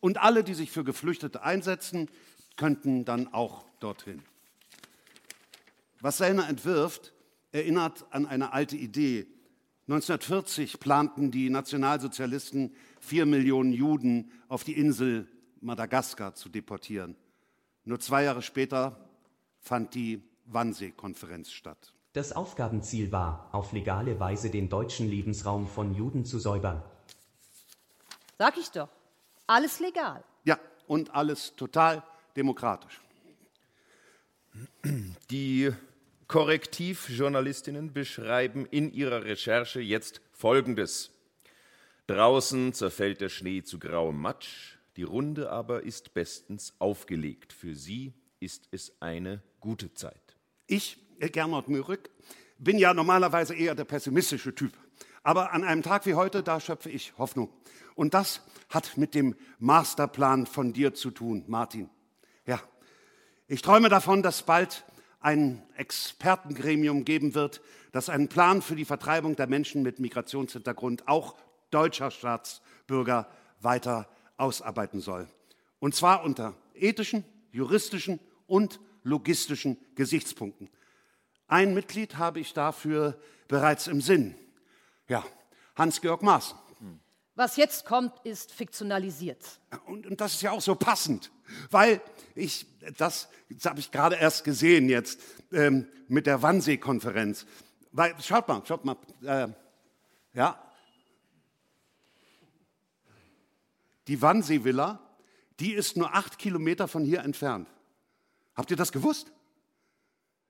[0.00, 2.10] Und alle, die sich für Geflüchtete einsetzen,
[2.56, 4.22] könnten dann auch dorthin.
[6.00, 7.14] Was Sellner entwirft,
[7.52, 9.26] erinnert an eine alte Idee.
[9.88, 15.26] 1940 planten die Nationalsozialisten, vier Millionen Juden auf die Insel
[15.60, 17.16] Madagaskar zu deportieren.
[17.84, 19.08] Nur zwei Jahre später
[19.60, 21.94] fand die Wannsee-Konferenz statt.
[22.12, 26.82] Das Aufgabenziel war, auf legale Weise den deutschen Lebensraum von Juden zu säubern.
[28.38, 28.88] Sag ich doch.
[29.46, 30.22] Alles legal.
[30.44, 32.02] Ja, und alles total
[32.36, 33.00] demokratisch.
[35.30, 35.72] Die
[36.28, 41.10] Korrektivjournalistinnen beschreiben in ihrer Recherche jetzt Folgendes.
[42.06, 47.54] Draußen zerfällt der Schnee zu grauem Matsch, die Runde aber ist bestens aufgelegt.
[47.54, 50.36] Für sie ist es eine gute Zeit.
[50.66, 52.10] Ich, Gernot Mürück,
[52.58, 54.72] bin ja normalerweise eher der pessimistische Typ.
[55.22, 57.50] Aber an einem Tag wie heute, da schöpfe ich Hoffnung.
[57.94, 61.88] Und das hat mit dem Masterplan von dir zu tun, Martin.
[62.44, 62.60] Ja,
[63.46, 64.84] ich träume davon, dass bald
[65.20, 67.60] ein Expertengremium geben wird,
[67.92, 71.36] das einen Plan für die Vertreibung der Menschen mit Migrationshintergrund, auch
[71.70, 73.28] deutscher Staatsbürger,
[73.60, 75.26] weiter ausarbeiten soll.
[75.80, 80.70] Und zwar unter ethischen, juristischen und logistischen Gesichtspunkten.
[81.48, 84.34] Ein Mitglied habe ich dafür bereits im Sinn.
[85.08, 85.24] Ja,
[85.76, 86.58] Hans-Georg Maaßen.
[87.38, 89.60] Was jetzt kommt, ist fiktionalisiert.
[89.86, 91.30] Und, und, das ist ja auch so passend,
[91.70, 92.00] weil
[92.34, 95.20] ich, das, das habe ich gerade erst gesehen jetzt
[95.52, 97.46] ähm, mit der Wannsee-Konferenz.
[97.92, 99.46] Weil, schaut mal, schaut mal, äh,
[100.34, 100.60] ja.
[104.08, 104.98] Die Wannsee-Villa,
[105.60, 107.68] die ist nur acht Kilometer von hier entfernt.
[108.56, 109.30] Habt ihr das gewusst?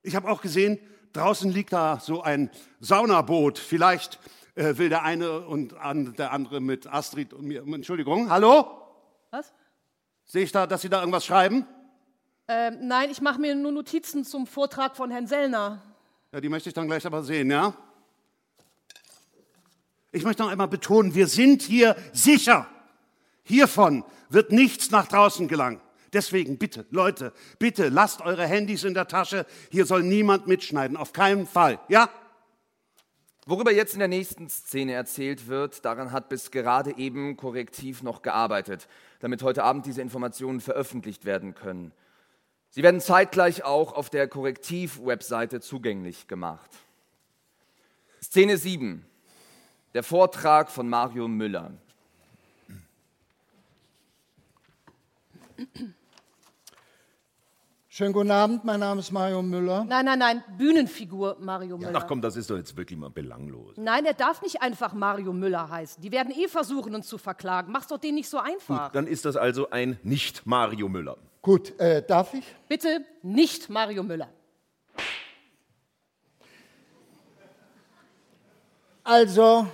[0.01, 0.79] Ich habe auch gesehen,
[1.13, 3.59] draußen liegt da so ein Saunaboot.
[3.59, 4.19] Vielleicht
[4.59, 7.63] äh, will der eine und an, der andere mit Astrid und mir.
[7.63, 8.67] Entschuldigung, hallo?
[9.31, 9.53] Was?
[10.25, 11.67] Sehe ich da, dass Sie da irgendwas schreiben?
[12.49, 15.83] Ähm, nein, ich mache mir nur Notizen zum Vortrag von Herrn Sellner.
[16.33, 17.73] Ja, die möchte ich dann gleich aber sehen, ja?
[20.11, 22.67] Ich möchte noch einmal betonen, wir sind hier sicher.
[23.45, 25.81] Hiervon wird nichts nach draußen gelangen.
[26.13, 29.47] Deswegen bitte, Leute, bitte lasst eure Handys in der Tasche.
[29.71, 31.79] Hier soll niemand mitschneiden, auf keinen Fall.
[31.89, 32.09] Ja?
[33.49, 38.21] Worüber jetzt in der nächsten Szene erzählt wird, daran hat bis gerade eben Korrektiv noch
[38.21, 38.89] gearbeitet,
[39.21, 41.93] damit heute Abend diese Informationen veröffentlicht werden können.
[42.69, 46.71] Sie werden zeitgleich auch auf der Korrektiv-Webseite zugänglich gemacht.
[48.23, 49.07] Szene 7.
[49.95, 51.73] Der Vortrag von Mario Müller.
[57.99, 59.83] Schönen guten Abend, mein Name ist Mario Müller.
[59.83, 61.95] Nein, nein, nein, Bühnenfigur Mario Müller.
[61.97, 63.75] Ach komm, das ist doch jetzt wirklich mal belanglos.
[63.77, 66.01] Nein, er darf nicht einfach Mario Müller heißen.
[66.01, 67.73] Die werden eh versuchen, uns zu verklagen.
[67.73, 68.93] Mach's doch denen nicht so einfach.
[68.93, 71.17] Dann ist das also ein Nicht-Mario Müller.
[71.43, 72.45] Gut, äh, darf ich?
[72.69, 74.29] Bitte nicht Mario Müller.
[79.03, 79.67] Also,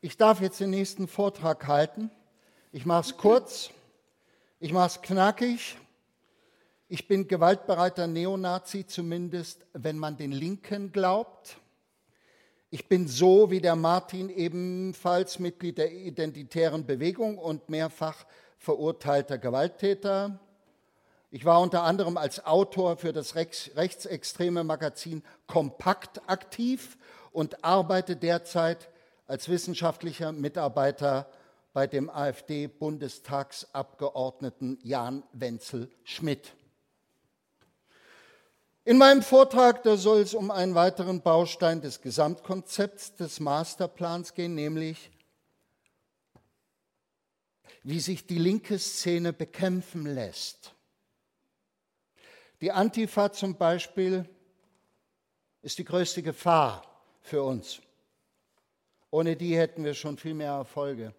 [0.00, 2.12] ich darf jetzt den nächsten Vortrag halten.
[2.70, 3.70] Ich mache es kurz,
[4.60, 5.76] ich mache es knackig.
[6.90, 11.58] Ich bin gewaltbereiter Neonazi, zumindest wenn man den Linken glaubt.
[12.70, 18.24] Ich bin so wie der Martin ebenfalls Mitglied der identitären Bewegung und mehrfach
[18.56, 20.40] verurteilter Gewalttäter.
[21.30, 26.96] Ich war unter anderem als Autor für das rechtsextreme Magazin Kompakt aktiv
[27.32, 28.88] und arbeite derzeit
[29.26, 31.28] als wissenschaftlicher Mitarbeiter
[31.74, 36.54] bei dem AfD-Bundestagsabgeordneten Jan Wenzel Schmidt.
[38.88, 44.54] In meinem Vortrag da soll es um einen weiteren Baustein des Gesamtkonzepts des Masterplans gehen,
[44.54, 45.10] nämlich
[47.82, 50.74] wie sich die linke Szene bekämpfen lässt.
[52.62, 54.26] Die Antifa zum Beispiel
[55.60, 56.82] ist die größte Gefahr
[57.20, 57.82] für uns.
[59.10, 61.14] Ohne die hätten wir schon viel mehr Erfolge.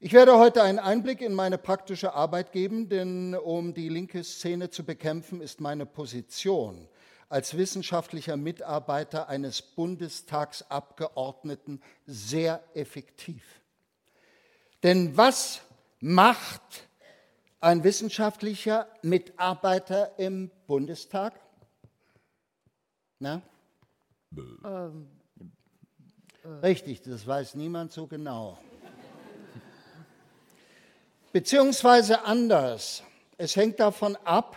[0.00, 4.70] Ich werde heute einen Einblick in meine praktische Arbeit geben, denn um die linke Szene
[4.70, 6.86] zu bekämpfen, ist meine Position
[7.28, 13.42] als wissenschaftlicher Mitarbeiter eines Bundestagsabgeordneten sehr effektiv.
[14.84, 15.62] Denn was
[15.98, 16.86] macht
[17.60, 21.34] ein wissenschaftlicher Mitarbeiter im Bundestag?
[23.18, 23.42] Na?
[24.64, 25.08] Ähm,
[26.44, 26.48] äh.
[26.48, 28.58] Richtig, das weiß niemand so genau.
[31.32, 33.02] Beziehungsweise anders.
[33.36, 34.56] Es hängt davon ab,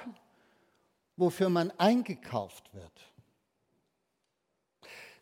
[1.18, 2.92] wofür man eingekauft wird.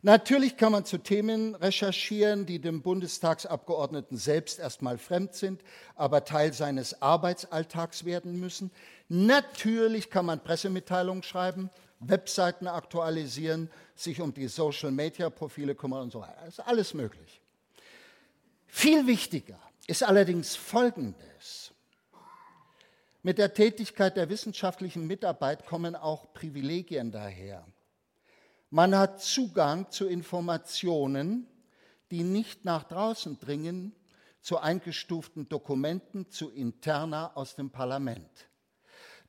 [0.01, 5.61] Natürlich kann man zu Themen recherchieren, die dem Bundestagsabgeordneten selbst erstmal fremd sind,
[5.95, 8.71] aber Teil seines Arbeitsalltags werden müssen.
[9.09, 11.69] Natürlich kann man Pressemitteilungen schreiben,
[11.99, 16.37] Webseiten aktualisieren, sich um die Social-Media-Profile kümmern und so weiter.
[16.45, 17.41] Das ist alles möglich.
[18.67, 19.59] Viel wichtiger
[19.89, 21.73] ist allerdings Folgendes.
[23.23, 27.65] Mit der Tätigkeit der wissenschaftlichen Mitarbeit kommen auch Privilegien daher.
[28.69, 31.47] Man hat Zugang zu Informationen,
[32.11, 33.95] die nicht nach draußen dringen,
[34.41, 38.47] zu eingestuften Dokumenten, zu Interna aus dem Parlament.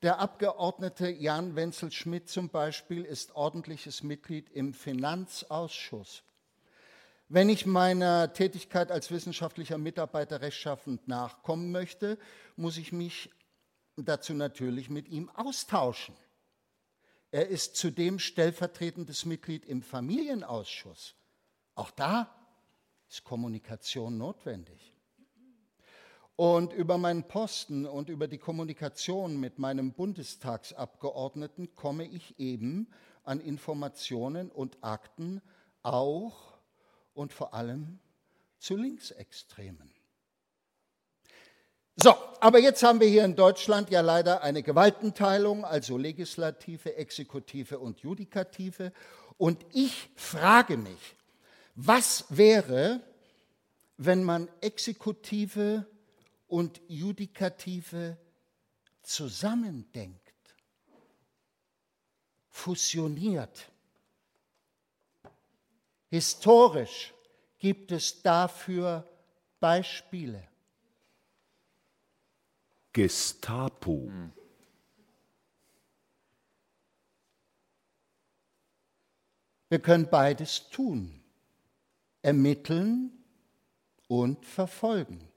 [0.02, 6.22] Der Abgeordnete Jan Wenzel Schmidt zum Beispiel ist ordentliches Mitglied im Finanzausschuss.
[7.32, 12.18] Wenn ich meiner Tätigkeit als wissenschaftlicher Mitarbeiter rechtschaffend nachkommen möchte,
[12.56, 13.30] muss ich mich
[13.94, 16.16] dazu natürlich mit ihm austauschen.
[17.30, 21.14] Er ist zudem stellvertretendes Mitglied im Familienausschuss.
[21.76, 22.34] Auch da
[23.08, 24.92] ist Kommunikation notwendig.
[26.34, 32.88] Und über meinen Posten und über die Kommunikation mit meinem Bundestagsabgeordneten komme ich eben
[33.22, 35.40] an Informationen und Akten
[35.84, 36.49] auch
[37.14, 37.98] und vor allem
[38.58, 39.90] zu Linksextremen.
[41.96, 47.78] So, aber jetzt haben wir hier in Deutschland ja leider eine Gewaltenteilung, also Legislative, Exekutive
[47.78, 48.92] und Judikative.
[49.36, 51.16] Und ich frage mich,
[51.74, 53.02] was wäre,
[53.98, 55.86] wenn man Exekutive
[56.46, 58.16] und Judikative
[59.02, 60.34] zusammendenkt,
[62.48, 63.69] fusioniert?
[66.10, 67.14] Historisch
[67.58, 69.08] gibt es dafür
[69.60, 70.42] Beispiele.
[72.92, 74.10] Gestapo.
[79.68, 81.20] Wir können beides tun.
[82.22, 83.12] Ermitteln
[84.08, 85.28] und verfolgen.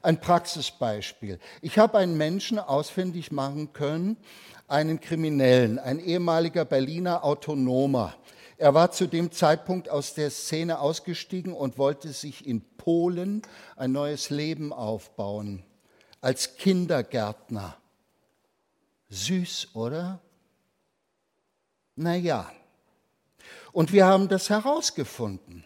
[0.00, 1.38] Ein Praxisbeispiel.
[1.60, 4.16] Ich habe einen Menschen ausfindig machen können,
[4.66, 8.16] einen Kriminellen, ein ehemaliger Berliner Autonomer.
[8.62, 13.42] Er war zu dem Zeitpunkt aus der Szene ausgestiegen und wollte sich in Polen
[13.74, 15.64] ein neues Leben aufbauen,
[16.20, 17.76] als Kindergärtner.
[19.10, 20.20] Süß, oder?
[21.96, 22.52] Naja.
[23.72, 25.64] Und wir haben das herausgefunden.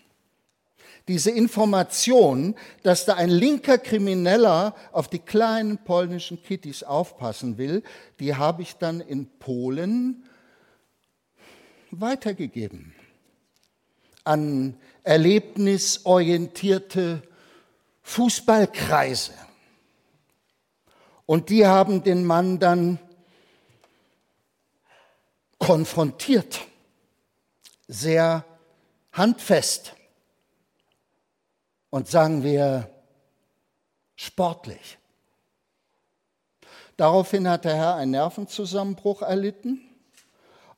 [1.07, 7.83] Diese Information, dass da ein linker Krimineller auf die kleinen polnischen Kittys aufpassen will,
[8.21, 10.25] die habe ich dann in Polen
[12.01, 12.95] weitergegeben
[14.25, 17.23] an erlebnisorientierte
[18.03, 19.35] Fußballkreise.
[21.27, 22.99] Und die haben den Mann dann
[25.59, 26.63] konfrontiert,
[27.89, 28.45] sehr
[29.13, 29.95] handfest
[31.91, 32.91] und sagen wir
[34.17, 34.99] sportlich.
[36.97, 39.81] Daraufhin hat der Herr einen Nervenzusammenbruch erlitten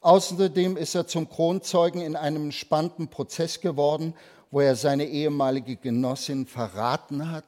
[0.09, 4.15] Außerdem ist er zum Kronzeugen in einem spannenden Prozess geworden,
[4.51, 7.45] wo er seine ehemalige Genossin verraten hat.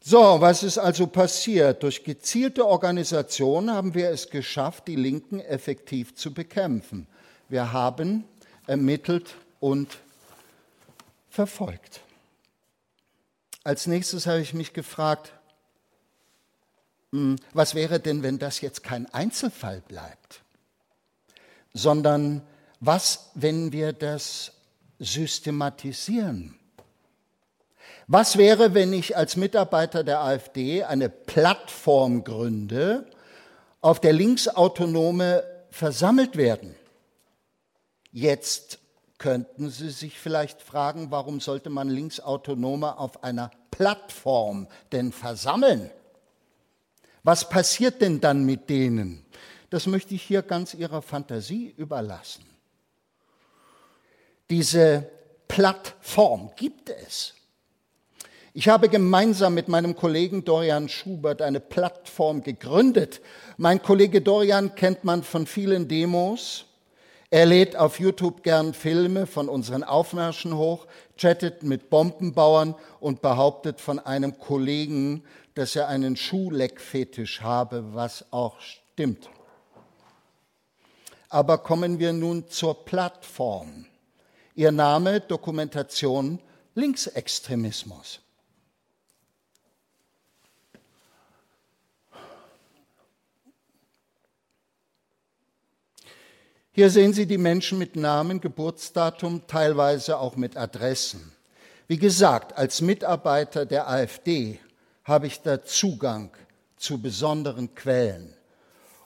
[0.00, 1.84] So, was ist also passiert?
[1.84, 7.06] Durch gezielte Organisation haben wir es geschafft, die Linken effektiv zu bekämpfen.
[7.48, 8.24] Wir haben
[8.66, 9.98] ermittelt und
[11.30, 12.00] verfolgt.
[13.68, 15.30] Als nächstes habe ich mich gefragt,
[17.12, 20.40] hm, was wäre denn, wenn das jetzt kein Einzelfall bleibt,
[21.74, 22.40] sondern
[22.80, 24.52] was, wenn wir das
[24.98, 26.58] systematisieren?
[28.06, 33.04] Was wäre, wenn ich als Mitarbeiter der AfD eine Plattform gründe,
[33.82, 36.74] auf der Linksautonome versammelt werden?
[38.12, 38.78] Jetzt
[39.18, 45.90] könnten Sie sich vielleicht fragen, warum sollte man Linksautonome auf einer Plattform denn versammeln?
[47.22, 49.24] Was passiert denn dann mit denen?
[49.70, 52.44] Das möchte ich hier ganz Ihrer Fantasie überlassen.
[54.50, 55.10] Diese
[55.46, 57.34] Plattform gibt es.
[58.54, 63.20] Ich habe gemeinsam mit meinem Kollegen Dorian Schubert eine Plattform gegründet.
[63.56, 66.64] Mein Kollege Dorian kennt man von vielen Demos.
[67.30, 70.86] Er lädt auf YouTube gern Filme von unseren Aufmärschen hoch,
[71.18, 75.24] chattet mit Bombenbauern und behauptet von einem Kollegen,
[75.54, 79.28] dass er einen Schuhleckfetisch habe, was auch stimmt.
[81.28, 83.84] Aber kommen wir nun zur Plattform.
[84.54, 86.40] Ihr Name Dokumentation
[86.74, 88.20] Linksextremismus.
[96.78, 101.32] Hier sehen Sie die Menschen mit Namen, Geburtsdatum, teilweise auch mit Adressen.
[101.88, 104.60] Wie gesagt, als Mitarbeiter der AfD
[105.02, 106.30] habe ich da Zugang
[106.76, 108.32] zu besonderen Quellen.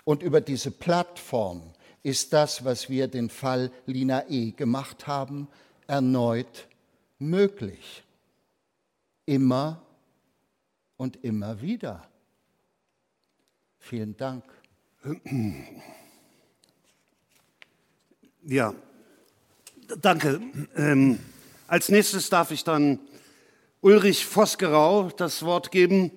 [0.05, 1.63] Und über diese Plattform
[2.03, 5.49] ist das, was wir den Fall Lina E gemacht haben,
[5.87, 6.69] erneut
[7.19, 8.05] möglich.
[9.25, 9.81] Immer
[10.99, 12.07] und immer wieder.
[13.79, 14.45] Vielen Dank.
[18.45, 18.75] Ja,
[20.01, 20.41] danke.
[20.77, 21.21] Ähm,
[21.69, 22.99] als nächstes darf ich dann
[23.83, 26.11] Ulrich Vosgerau das Wort geben.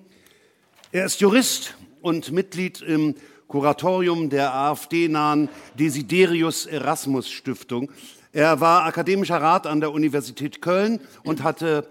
[0.90, 3.14] Er ist Jurist und Mitglied im
[3.46, 5.48] Kuratorium der AfD-nahen
[5.78, 7.92] Desiderius Erasmus Stiftung.
[8.32, 11.88] Er war akademischer Rat an der Universität Köln und hatte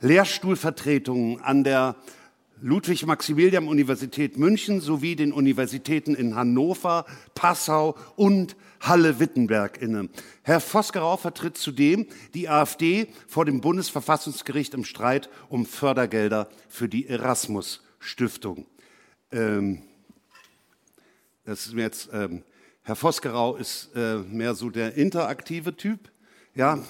[0.00, 1.96] Lehrstuhlvertretungen an der
[2.66, 7.06] Ludwig-Maximilian-Universität München sowie den Universitäten in Hannover,
[7.36, 10.08] Passau und Halle-Wittenberg inne.
[10.42, 17.06] Herr Vosgerau vertritt zudem die AfD vor dem Bundesverfassungsgericht im Streit um Fördergelder für die
[17.06, 18.66] Erasmus-Stiftung.
[19.30, 19.82] Ähm,
[21.44, 22.42] das ist mir jetzt, ähm,
[22.82, 26.10] Herr Vosgerau ist äh, mehr so der interaktive Typ.
[26.56, 26.80] Ja?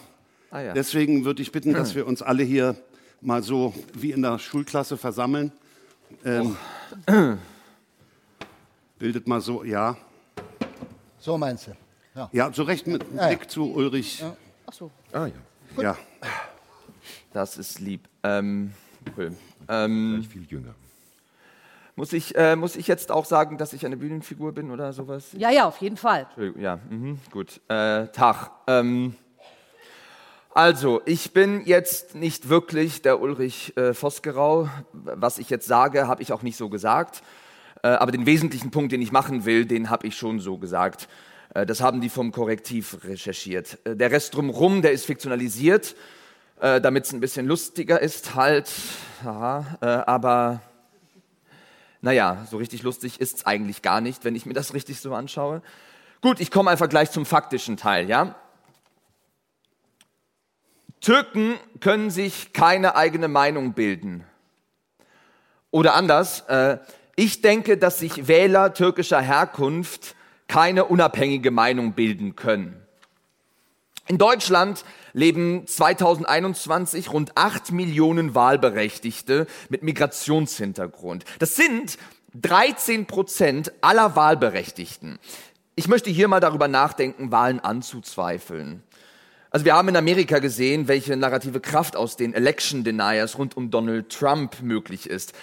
[0.51, 0.73] Ah, ja.
[0.73, 2.77] Deswegen würde ich bitten, dass wir uns alle hier
[3.21, 5.53] mal so wie in der Schulklasse versammeln.
[6.27, 6.57] Ähm.
[8.99, 9.97] Bildet mal so, ja.
[11.19, 11.73] So meinst du?
[12.15, 13.49] Ja, ja zu Recht mit ja, Blick ja.
[13.49, 14.21] zu Ulrich.
[14.21, 14.37] Ja.
[14.67, 14.91] Ach so.
[15.13, 15.33] Ah, ja.
[15.75, 15.85] Gut.
[15.85, 15.97] ja.
[17.33, 18.09] Das ist lieb.
[18.25, 18.73] Ähm,
[19.17, 19.37] cool.
[19.69, 20.75] Ähm, viel jünger.
[21.95, 25.29] Muss ich, äh, muss ich jetzt auch sagen, dass ich eine Bühnenfigur bin oder sowas?
[25.33, 26.27] Ja, ja, auf jeden Fall.
[26.59, 27.61] Ja, mhm, gut.
[27.69, 28.51] Äh, Tag.
[28.67, 29.15] Ähm,
[30.57, 34.71] also, ich bin jetzt nicht wirklich der Ulrich äh, Vosgerau.
[34.95, 37.23] Was ich jetzt sage, habe ich auch nicht so gesagt.
[37.83, 41.09] Äh, aber den wesentlichen Punkt, den ich machen will, den habe ich schon so gesagt.
[41.53, 43.77] Äh, das haben die vom Korrektiv recherchiert.
[43.85, 45.95] Äh, der Rest drumherum, der ist fiktionalisiert,
[46.59, 48.71] damit es ein bisschen lustiger ist halt.
[49.23, 50.63] Aha, aber
[52.01, 55.15] Naja, so richtig lustig ist es eigentlich gar nicht, wenn ich mir das richtig so
[55.15, 55.61] anschaue.
[56.23, 58.35] Gut, ich komme einfach gleich zum faktischen Teil, ja?
[61.01, 64.25] Türken können sich keine eigene Meinung bilden.
[65.71, 66.79] Oder anders, äh,
[67.17, 70.15] ich denke, dass sich Wähler türkischer Herkunft
[70.49, 72.87] keine unabhängige Meinung bilden können.
[74.09, 81.25] In Deutschland leben 2021 rund 8 Millionen Wahlberechtigte mit Migrationshintergrund.
[81.41, 81.99] Das sind
[82.35, 85.19] 13 Prozent aller Wahlberechtigten.
[85.75, 88.83] Ich möchte hier mal darüber nachdenken, Wahlen anzuzweifeln.
[89.51, 93.71] Also wir haben in Amerika gesehen, welche narrative Kraft aus den Election Deniers rund um
[93.71, 95.35] Donald Trump möglich ist.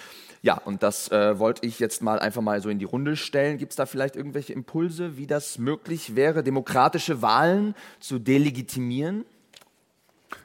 [0.42, 3.56] Ja, und das äh, wollte ich jetzt mal einfach mal so in die Runde stellen.
[3.56, 9.24] Gibt es da vielleicht irgendwelche Impulse, wie das möglich wäre, demokratische Wahlen zu delegitimieren?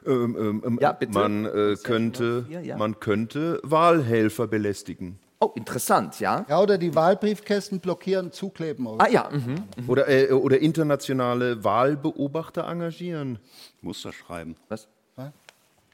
[0.06, 1.12] Ähm, ähm, ähm, Ja, bitte.
[1.12, 2.78] Man, äh, könnte, ja.
[2.78, 5.18] man könnte Wahlhelfer belästigen.
[5.42, 6.44] Oh, interessant, ja.
[6.50, 8.86] Ja, oder die Wahlbriefkästen blockieren, zukleben.
[8.86, 9.06] Oder?
[9.06, 9.88] Ah ja, mhm.
[9.88, 13.38] Oder, äh, oder internationale Wahlbeobachter engagieren.
[13.80, 14.56] Muster schreiben.
[14.68, 14.86] was?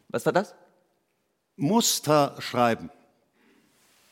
[0.09, 0.55] Was war das?
[1.57, 2.91] Muster schreiben.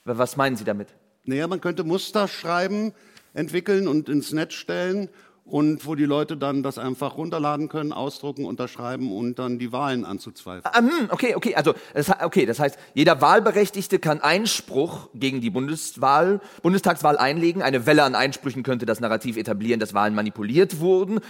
[0.04, 0.88] Was meinen Sie damit?
[1.24, 2.92] Naja, man könnte Muster schreiben,
[3.32, 5.08] entwickeln und ins Netz stellen
[5.44, 10.04] und wo die Leute dann das einfach runterladen können, ausdrucken, unterschreiben und dann die Wahlen
[10.04, 10.64] anzuzweifeln.
[10.64, 15.50] Ah, hm, okay, okay, also das, okay, das heißt, jeder Wahlberechtigte kann Einspruch gegen die
[15.50, 17.62] Bundeswahl, Bundestagswahl einlegen.
[17.62, 21.20] Eine Welle an Einsprüchen könnte das Narrativ etablieren, dass Wahlen manipuliert wurden.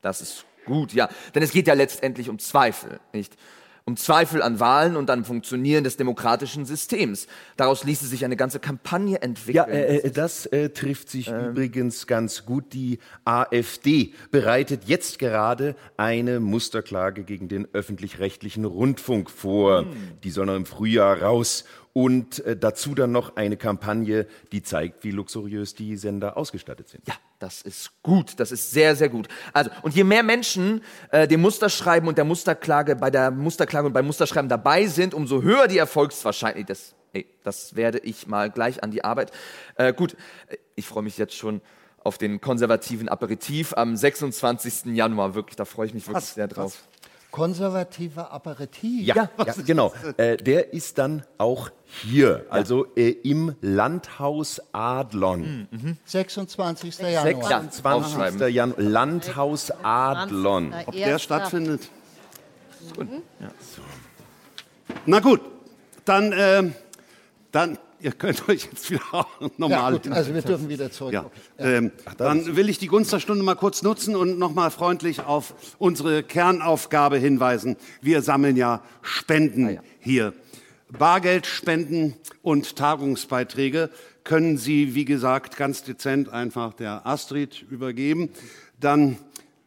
[0.00, 3.36] Das ist gut, ja, denn es geht ja letztendlich um Zweifel, nicht?
[3.88, 7.28] Um Zweifel an Wahlen und an Funktionieren des demokratischen Systems.
[7.56, 9.68] Daraus ließe sich eine ganze Kampagne Ja, entwickeln.
[9.68, 12.72] äh, äh, das äh, trifft sich übrigens ganz gut.
[12.72, 19.86] Die AfD bereitet jetzt gerade eine Musterklage gegen den öffentlich-rechtlichen Rundfunk vor.
[20.24, 21.64] Die soll noch im Frühjahr raus.
[21.96, 27.08] Und äh, dazu dann noch eine Kampagne, die zeigt, wie luxuriös die Sender ausgestattet sind.
[27.08, 29.28] Ja, das ist gut, das ist sehr, sehr gut.
[29.54, 33.94] Also, und je mehr Menschen äh, dem Musterschreiben und der Musterklage bei der Musterklage und
[33.94, 36.68] beim Musterschreiben dabei sind, umso höher die Erfolgswahrscheinlichkeit.
[36.68, 39.32] Das, ey, das werde ich mal gleich an die Arbeit.
[39.76, 40.18] Äh, gut,
[40.48, 41.62] äh, ich freue mich jetzt schon
[42.04, 44.94] auf den konservativen Aperitif am 26.
[44.94, 45.34] Januar.
[45.34, 46.86] Wirklich, da freue ich mich wirklich sehr drauf.
[47.36, 49.06] Konservativer Aperitif.
[49.06, 49.92] Ja, ja genau.
[50.16, 55.68] Äh, der ist dann auch hier, also äh, im Landhaus Adlon.
[56.06, 56.98] 26.
[56.98, 57.50] Januar.
[57.50, 57.84] Ja, 20.
[57.84, 58.48] aufschreiben.
[58.48, 60.72] Januar, Landhaus Adlon.
[60.86, 61.90] Ob der stattfindet?
[65.04, 65.42] Na gut,
[66.06, 66.74] dann, ähm,
[67.52, 69.26] dann, ihr könnt euch jetzt wieder Ja,
[69.56, 71.12] normal gut, also wir dürfen wieder zurück.
[71.12, 71.24] Ja,
[71.58, 71.76] Okay.
[71.76, 77.18] ähm, dann will ich die Gunsterstunde mal kurz nutzen und nochmal freundlich auf unsere Kernaufgabe
[77.18, 77.76] hinweisen.
[78.00, 80.32] Wir sammeln ja Spenden hier.
[80.98, 83.90] Bargeldspenden und Tagungsbeiträge
[84.24, 88.30] können Sie, wie gesagt, ganz dezent einfach der Astrid übergeben.
[88.78, 89.16] Dann,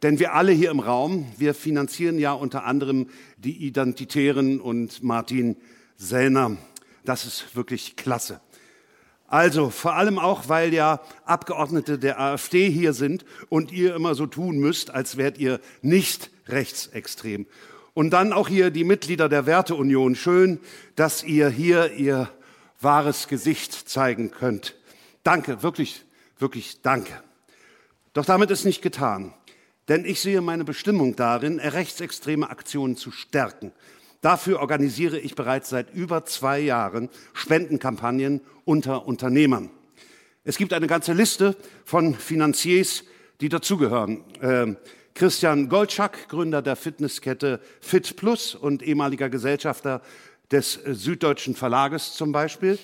[0.02, 5.56] denn wir alle hier im Raum, wir finanzieren ja unter anderem die Identitären und Martin
[5.96, 6.56] Sellner.
[7.04, 8.40] Das ist wirklich klasse.
[9.26, 14.26] Also vor allem auch, weil ja Abgeordnete der AfD hier sind und ihr immer so
[14.26, 17.46] tun müsst, als wärt ihr nicht rechtsextrem.
[17.94, 20.16] Und dann auch hier die Mitglieder der Werteunion.
[20.16, 20.58] Schön,
[20.96, 22.28] dass ihr hier ihr
[22.80, 24.74] wahres Gesicht zeigen könnt.
[25.22, 26.04] Danke, wirklich,
[26.38, 27.12] wirklich danke.
[28.12, 29.32] Doch damit ist nicht getan.
[29.88, 33.72] Denn ich sehe meine Bestimmung darin, rechtsextreme Aktionen zu stärken.
[34.20, 39.70] Dafür organisiere ich bereits seit über zwei Jahren Spendenkampagnen unter Unternehmern.
[40.44, 43.04] Es gibt eine ganze Liste von Finanziers,
[43.40, 44.24] die dazugehören.
[44.42, 44.76] Ähm,
[45.14, 50.02] Christian Goldschak, Gründer der Fitnesskette Fit Plus und ehemaliger Gesellschafter
[50.50, 52.78] des äh, Süddeutschen Verlages zum Beispiel.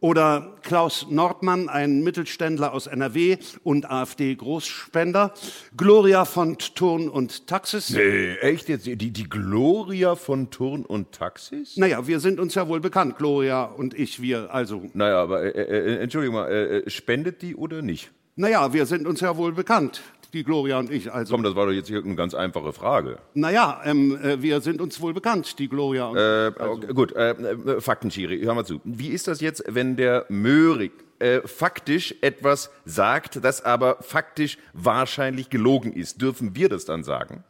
[0.00, 5.34] Oder Klaus Nordmann, ein Mittelständler aus NRW und AfD-Großspender.
[5.76, 7.94] Gloria von Turn und Taxis.
[7.94, 8.86] Äh, echt jetzt?
[8.86, 11.76] Die, die Gloria von Turn und Taxis?
[11.76, 14.82] Naja, wir sind uns ja wohl bekannt, Gloria und ich, wir also.
[14.94, 18.10] Naja, aber äh, äh, Entschuldigung mal, äh, äh, spendet die oder nicht?
[18.36, 20.00] Naja, wir sind uns ja wohl bekannt,
[20.34, 21.12] die Gloria und ich.
[21.12, 23.18] Also, Komm, das war doch jetzt hier eine ganz einfache Frage.
[23.34, 26.60] naja, ähm, äh, wir sind uns wohl bekannt, die Gloria und Äh, ich.
[26.60, 28.80] Also, okay, gut, äh, äh, Faktenschiri, hör mal zu.
[28.84, 35.50] Wie ist das jetzt, wenn der Möhrig äh, faktisch etwas sagt, das aber faktisch wahrscheinlich
[35.50, 36.20] gelogen ist?
[36.22, 37.44] Dürfen wir das dann sagen?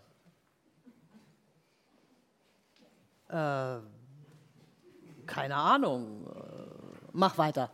[5.27, 6.27] Keine Ahnung.
[6.27, 6.41] Äh,
[7.13, 7.71] Mach weiter.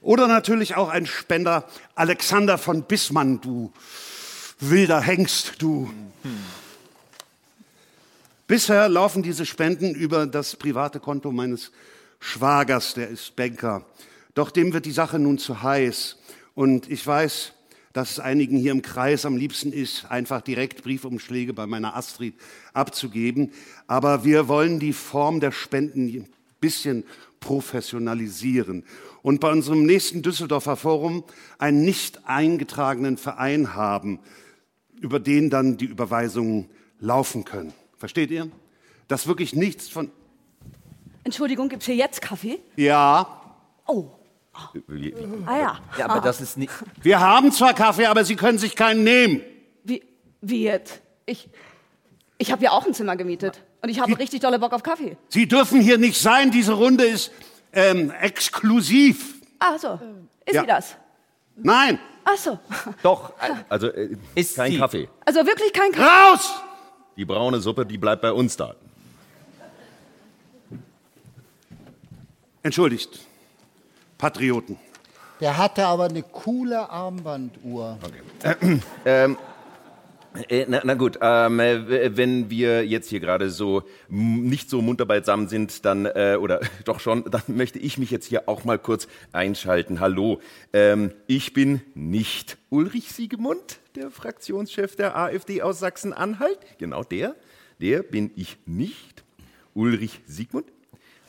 [0.00, 3.72] Oder natürlich auch ein Spender, Alexander von Bismann, du
[4.58, 5.92] wilder Hengst, du.
[8.46, 11.70] Bisher laufen diese Spenden über das private Konto meines
[12.18, 13.84] Schwagers, der ist Banker.
[14.34, 16.16] Doch dem wird die Sache nun zu heiß.
[16.54, 17.52] Und ich weiß,
[17.92, 22.34] dass es einigen hier im Kreis am liebsten ist, einfach direkt Briefumschläge bei meiner Astrid
[22.72, 23.52] abzugeben.
[23.86, 26.28] Aber wir wollen die Form der Spenden ein
[26.60, 27.04] bisschen
[27.40, 28.84] professionalisieren
[29.22, 31.24] und bei unserem nächsten Düsseldorfer Forum
[31.58, 34.20] einen nicht eingetragenen Verein haben,
[35.00, 36.68] über den dann die Überweisungen
[37.00, 37.72] laufen können.
[37.96, 38.50] Versteht ihr?
[39.08, 40.10] Dass wirklich nichts von.
[41.24, 42.60] Entschuldigung, gibt's hier jetzt Kaffee?
[42.76, 43.40] Ja,
[43.92, 44.06] Oh,
[45.46, 45.80] ah ja.
[45.98, 46.72] Ja, aber das ist nicht.
[47.02, 49.40] wir haben zwar Kaffee, aber Sie können sich keinen nehmen.
[49.82, 50.02] Wie,
[50.40, 51.00] wie jetzt?
[51.26, 51.48] Ich,
[52.38, 53.62] ich habe ja auch ein Zimmer gemietet.
[53.82, 55.16] Und ich habe richtig dolle Bock auf Kaffee.
[55.28, 56.50] Sie dürfen hier nicht sein.
[56.50, 57.30] Diese Runde ist
[57.72, 59.34] ähm, exklusiv.
[59.58, 59.98] Ach so,
[60.44, 60.60] ist Ja.
[60.62, 60.96] sie das?
[61.56, 62.58] Nein, Ach so.
[63.02, 63.32] Doch,
[63.70, 65.08] Also äh, Ist kein sie- Kaffee.
[65.24, 66.32] Also wirklich kein Kaffee.
[66.32, 66.52] raus!
[67.16, 68.74] Die braune Suppe, die bleibt bei uns da.
[72.62, 73.20] Entschuldigt,
[74.18, 74.78] Patrioten.
[75.40, 77.98] Der hatte aber eine coole Armbanduhr.
[79.04, 79.28] Äh,
[80.68, 85.48] na, na gut, ähm, äh, wenn wir jetzt hier gerade so nicht so munter beisammen
[85.48, 89.08] sind, dann, äh, oder doch schon, dann möchte ich mich jetzt hier auch mal kurz
[89.32, 90.00] einschalten.
[90.00, 90.40] Hallo,
[90.72, 96.58] ähm, ich bin nicht Ulrich Siegemund, der Fraktionschef der AfD aus Sachsen-Anhalt.
[96.78, 97.34] Genau der,
[97.80, 99.24] der bin ich nicht.
[99.74, 100.66] Ulrich Siegmund,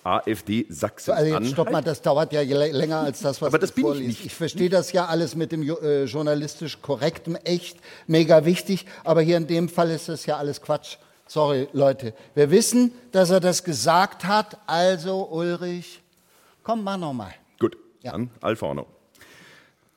[0.04, 1.43] AfD Also Sachsen-Anhalt.
[1.43, 4.08] jetzt stopp mal, das dauert ja länger als das, was Aber das bin ich vorliest.
[4.08, 4.26] nicht.
[4.26, 7.78] Ich verstehe das ja alles mit dem äh, journalistisch korrektem echt
[8.08, 10.97] mega wichtig, aber hier in dem Fall ist das ja alles Quatsch.
[11.28, 12.14] Sorry, Leute.
[12.36, 16.02] Wir wissen, dass er das gesagt hat, also Ulrich,
[16.64, 17.34] komm mal nochmal.
[17.60, 18.12] Gut, Ja.
[18.12, 18.86] dann Alforno.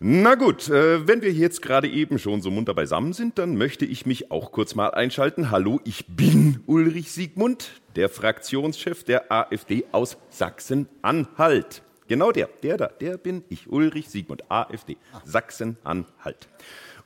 [0.06, 3.86] Na gut, äh, wenn wir jetzt gerade eben schon so munter beisammen sind, dann möchte
[3.86, 5.50] ich mich auch kurz mal einschalten.
[5.50, 11.80] Hallo, ich bin Ulrich Siegmund, der Fraktionschef der AfD aus Sachsen-Anhalt.
[12.06, 16.48] Genau der, der da, der bin ich, Ulrich Siegmund, AfD, Sachsen-Anhalt.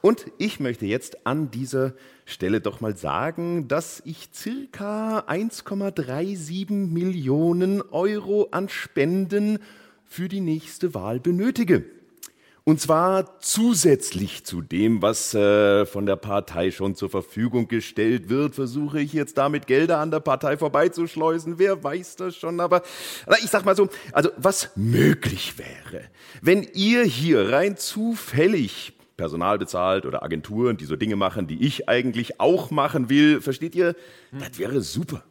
[0.01, 1.93] Und ich möchte jetzt an dieser
[2.25, 9.61] Stelle doch mal sagen, dass ich circa 1,37 Millionen Euro an Spenden
[10.05, 11.85] für die nächste Wahl benötige.
[12.69, 18.57] Und zwar zusätzlich zu dem, was äh, von der Partei schon zur Verfügung gestellt wird,
[18.57, 21.59] versuche ich jetzt damit Gelder an der Partei vorbeizuschleusen.
[21.59, 22.83] Wer weiß das schon, aber
[23.43, 26.05] ich sag mal so, also was möglich wäre,
[26.43, 31.89] wenn ihr hier rein zufällig Personal bezahlt oder Agenturen, die so Dinge machen, die ich
[31.89, 33.97] eigentlich auch machen will, versteht ihr?
[34.31, 35.25] Das wäre super.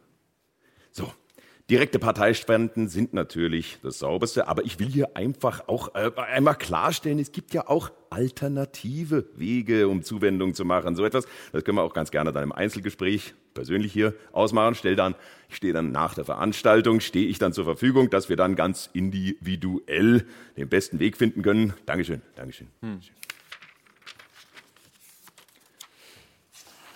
[1.70, 7.18] Direkte Parteispenden sind natürlich das Sauberste, aber ich will hier einfach auch äh, einmal klarstellen,
[7.18, 10.96] es gibt ja auch alternative Wege, um Zuwendung zu machen.
[10.96, 14.76] So etwas, das können wir auch ganz gerne dann im Einzelgespräch persönlich hier ausmachen.
[14.76, 15.14] Stell dann,
[15.50, 18.88] ich stehe dann nach der Veranstaltung, stehe ich dann zur Verfügung, dass wir dann ganz
[18.94, 21.74] individuell den besten Weg finden können.
[21.84, 22.68] Dankeschön, Dankeschön.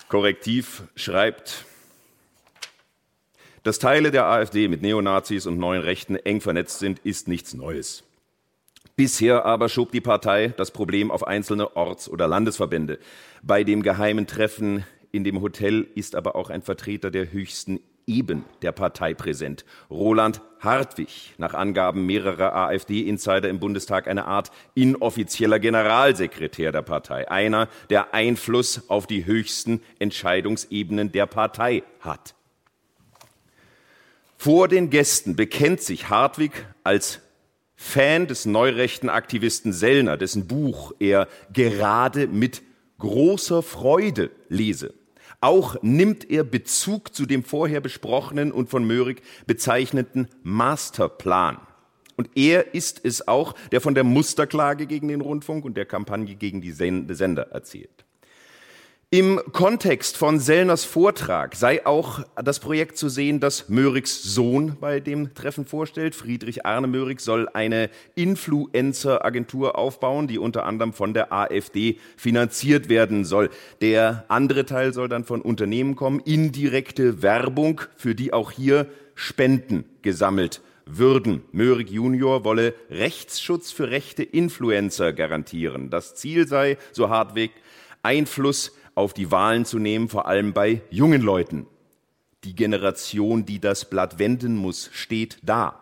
[0.09, 1.67] Korrektiv schreibt,
[3.63, 8.05] dass Teile der AfD mit Neonazis und neuen Rechten eng vernetzt sind, ist nichts Neues.
[8.97, 12.99] Bisher aber schob die Partei das Problem auf einzelne Orts- oder Landesverbände.
[13.43, 18.45] Bei dem geheimen Treffen in dem Hotel ist aber auch ein Vertreter der höchsten Eben
[18.63, 19.65] der Partei präsent.
[19.89, 27.31] Roland Hartwig, nach Angaben mehrerer AfD-Insider im Bundestag eine Art inoffizieller Generalsekretär der Partei.
[27.31, 32.35] Einer, der Einfluss auf die höchsten Entscheidungsebenen der Partei hat.
[34.43, 37.21] Vor den Gästen bekennt sich Hartwig als
[37.77, 42.61] Fan des neurechten Aktivisten Sellner, dessen Buch er gerade mit
[42.99, 44.95] großer Freude lese.
[45.41, 51.59] Auch nimmt er Bezug zu dem vorher besprochenen und von Möhrig bezeichneten Masterplan.
[52.17, 56.35] Und er ist es auch, der von der Musterklage gegen den Rundfunk und der Kampagne
[56.35, 58.05] gegen die Sen- Sender erzählt.
[59.15, 65.01] Im Kontext von Sellners Vortrag sei auch das Projekt zu sehen, das Möhrigs Sohn bei
[65.01, 66.15] dem Treffen vorstellt.
[66.15, 73.27] Friedrich Arne Möhrig soll eine Influencer-Agentur aufbauen, die unter anderem von der AfD finanziert werden
[73.27, 73.51] soll.
[73.83, 79.85] Der andere Teil soll dann von Unternehmen kommen, indirekte Werbung, für die auch hier Spenden
[80.01, 81.43] gesammelt würden.
[81.53, 85.91] Möhrig Junior wolle Rechtsschutz für rechte Influencer garantieren.
[85.91, 87.51] Das Ziel sei, so Hartwig,
[88.03, 91.67] Einfluss auf die Wahlen zu nehmen, vor allem bei jungen Leuten.
[92.45, 95.79] Die Generation, die das Blatt wenden muss, steht da.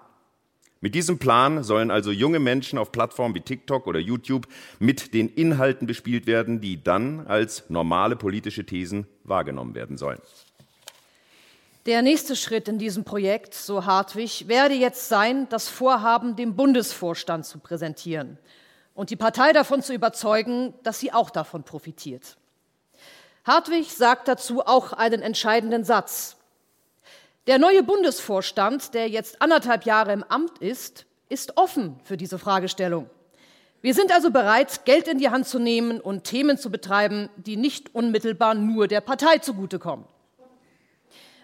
[0.82, 4.46] Mit diesem Plan sollen also junge Menschen auf Plattformen wie TikTok oder YouTube
[4.78, 10.20] mit den Inhalten bespielt werden, die dann als normale politische Thesen wahrgenommen werden sollen.
[11.86, 17.44] Der nächste Schritt in diesem Projekt, so Hartwig, werde jetzt sein, das Vorhaben dem Bundesvorstand
[17.44, 18.38] zu präsentieren
[18.94, 22.36] und die Partei davon zu überzeugen, dass sie auch davon profitiert.
[23.44, 26.36] Hartwig sagt dazu auch einen entscheidenden Satz.
[27.46, 33.08] Der neue Bundesvorstand, der jetzt anderthalb Jahre im Amt ist, ist offen für diese Fragestellung.
[33.82, 37.56] Wir sind also bereit, Geld in die Hand zu nehmen und Themen zu betreiben, die
[37.56, 40.04] nicht unmittelbar nur der Partei zugutekommen.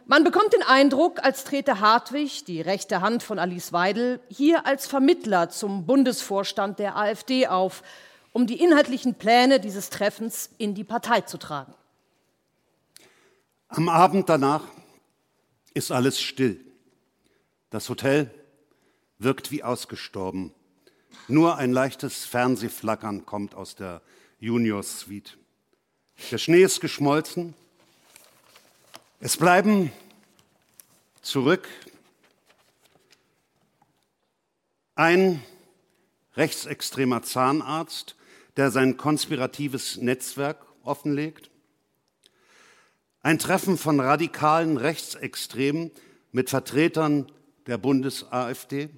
[0.04, 4.86] Man bekommt den Eindruck, als trete Hartwig, die rechte Hand von Alice Weidel, hier als
[4.86, 7.82] Vermittler zum Bundesvorstand der AfD auf,
[8.32, 11.74] um die inhaltlichen Pläne dieses Treffens in die Partei zu tragen.
[13.68, 14.64] Am Abend danach
[15.74, 16.64] ist alles still.
[17.70, 18.30] Das Hotel
[19.18, 20.54] wirkt wie ausgestorben.
[21.28, 24.02] Nur ein leichtes Fernsehflackern kommt aus der
[24.38, 25.36] Junior Suite.
[26.30, 27.54] Der Schnee ist geschmolzen.
[29.18, 29.90] Es bleiben
[31.22, 31.68] zurück
[34.94, 35.42] ein
[36.36, 38.14] rechtsextremer Zahnarzt,
[38.56, 41.50] der sein konspiratives Netzwerk offenlegt,
[43.26, 45.90] ein Treffen von radikalen Rechtsextremen
[46.30, 47.26] mit Vertretern
[47.66, 48.88] der Bundes-AfD,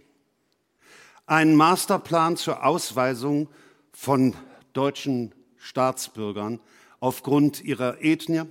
[1.25, 3.49] einen Masterplan zur Ausweisung
[3.91, 4.35] von
[4.75, 6.61] deutschen Staatsbürgern
[7.01, 8.43] aufgrund ihrer Ethnie,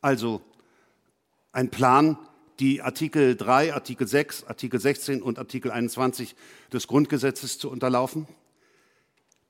[0.00, 0.40] also
[1.52, 2.18] ein Plan,
[2.58, 6.34] die Artikel 3, Artikel 6, Artikel 16 und Artikel 21
[6.72, 8.26] des Grundgesetzes zu unterlaufen,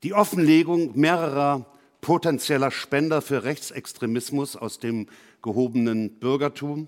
[0.02, 1.64] die Offenlegung mehrerer
[2.07, 5.09] potenzieller Spender für Rechtsextremismus aus dem
[5.42, 6.86] gehobenen Bürgertum,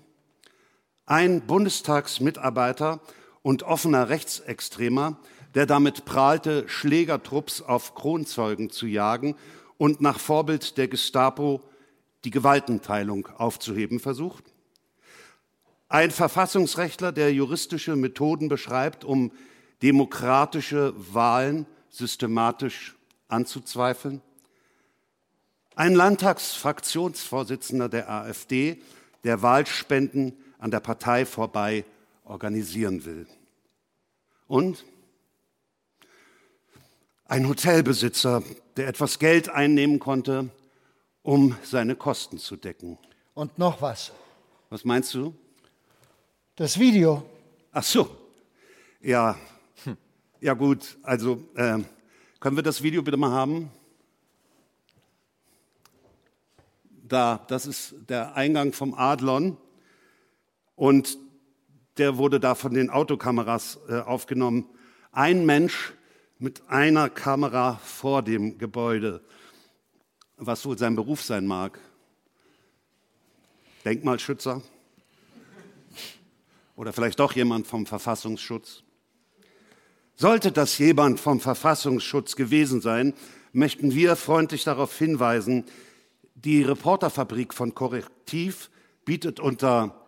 [1.06, 3.00] ein Bundestagsmitarbeiter
[3.42, 5.18] und offener Rechtsextremer,
[5.56, 9.34] der damit prahlte, Schlägertrupps auf Kronzeugen zu jagen
[9.76, 11.62] und nach Vorbild der Gestapo
[12.22, 14.44] die Gewaltenteilung aufzuheben versucht.
[15.88, 19.32] Ein Verfassungsrechtler, der juristische Methoden beschreibt, um
[19.82, 22.96] demokratische Wahlen systematisch
[23.26, 24.22] anzuzweifeln.
[25.78, 28.82] Ein Landtagsfraktionsvorsitzender der AfD,
[29.22, 31.84] der Wahlspenden an der Partei vorbei
[32.24, 33.28] organisieren will.
[34.48, 34.84] Und
[37.26, 38.42] ein Hotelbesitzer,
[38.76, 40.50] der etwas Geld einnehmen konnte,
[41.22, 42.98] um seine Kosten zu decken.
[43.34, 44.10] Und noch was.
[44.70, 45.32] Was meinst du?
[46.56, 47.22] Das Video.
[47.70, 48.10] Ach so.
[49.00, 49.38] Ja.
[50.40, 51.78] Ja gut, also äh,
[52.40, 53.70] können wir das Video bitte mal haben?
[57.08, 59.56] Da, das ist der Eingang vom Adlon
[60.76, 61.18] und
[61.96, 64.68] der wurde da von den Autokameras äh, aufgenommen.
[65.10, 65.94] Ein Mensch
[66.38, 69.22] mit einer Kamera vor dem Gebäude,
[70.36, 71.80] was wohl sein Beruf sein mag.
[73.86, 74.60] Denkmalschützer
[76.76, 78.82] oder vielleicht doch jemand vom Verfassungsschutz.
[80.14, 83.14] Sollte das jemand vom Verfassungsschutz gewesen sein,
[83.52, 85.64] möchten wir freundlich darauf hinweisen,
[86.44, 88.70] die Reporterfabrik von Korrektiv
[89.04, 90.06] bietet unter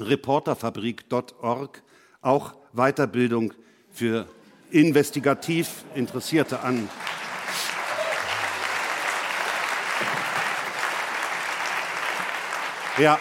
[0.00, 1.82] reporterfabrik.org
[2.22, 3.52] auch Weiterbildung
[3.90, 4.26] für
[4.70, 6.88] investigativ Interessierte an.
[12.98, 13.18] Ja,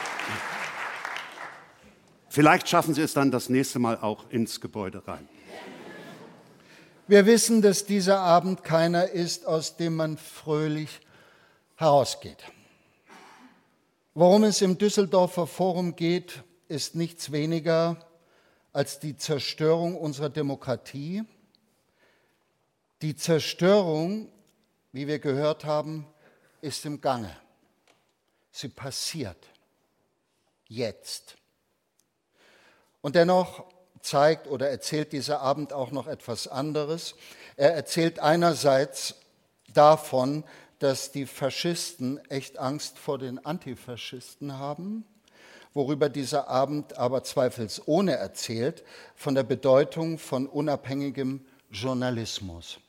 [2.30, 5.28] vielleicht schaffen Sie es dann das nächste Mal auch ins Gebäude rein.
[7.08, 11.00] Wir wissen, dass dieser Abend keiner ist, aus dem man fröhlich
[11.78, 12.44] herausgeht.
[14.14, 18.06] Worum es im Düsseldorfer Forum geht, ist nichts weniger
[18.74, 21.24] als die Zerstörung unserer Demokratie,
[23.02, 24.32] die Zerstörung,
[24.92, 26.08] wie wir gehört haben,
[26.62, 27.36] ist im Gange.
[28.52, 29.38] Sie passiert
[30.68, 31.38] jetzt.
[33.02, 33.66] Und dennoch
[34.02, 37.16] zeigt oder erzählt dieser Abend auch noch etwas anderes.
[37.56, 39.16] Er erzählt einerseits
[39.74, 40.44] davon,
[40.80, 45.06] dass die Faschisten echt Angst vor den Antifaschisten haben,
[45.74, 48.84] worüber dieser Abend aber zweifelsohne erzählt,
[49.16, 52.80] von der Bedeutung von unabhängigem Journalismus.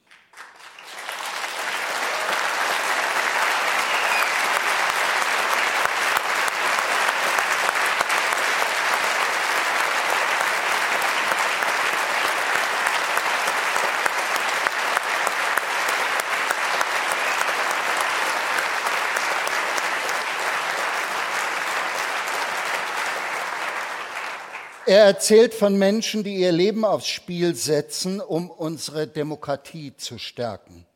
[24.88, 30.86] Er erzählt von Menschen, die ihr Leben aufs Spiel setzen, um unsere Demokratie zu stärken.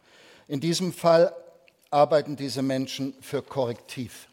[0.48, 1.36] In diesem Fall
[1.90, 4.28] arbeiten diese Menschen für Korrektiv.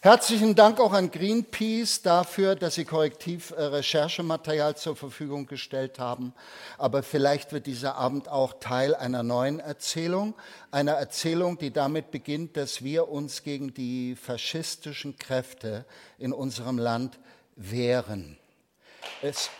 [0.00, 6.34] Herzlichen Dank auch an Greenpeace dafür, dass Sie Korrektiv-Recherchematerial zur Verfügung gestellt haben.
[6.76, 10.34] Aber vielleicht wird dieser Abend auch Teil einer neuen Erzählung,
[10.72, 15.84] einer Erzählung, die damit beginnt, dass wir uns gegen die faschistischen Kräfte
[16.18, 17.20] in unserem Land
[17.54, 18.36] wehren.
[19.22, 19.50] Es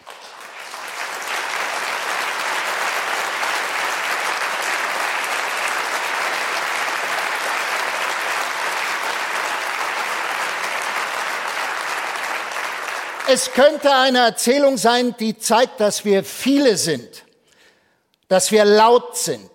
[13.26, 17.24] Es könnte eine Erzählung sein, die zeigt, dass wir viele sind,
[18.28, 19.50] dass wir laut sind,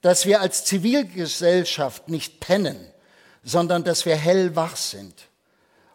[0.00, 2.92] dass wir als Zivilgesellschaft nicht pennen,
[3.42, 5.28] sondern dass wir hellwach sind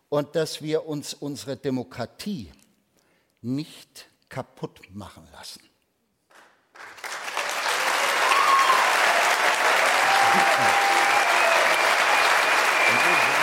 [0.09, 2.51] und dass wir uns unsere Demokratie
[3.41, 5.61] nicht kaputt machen lassen.
[12.99, 13.36] Applaus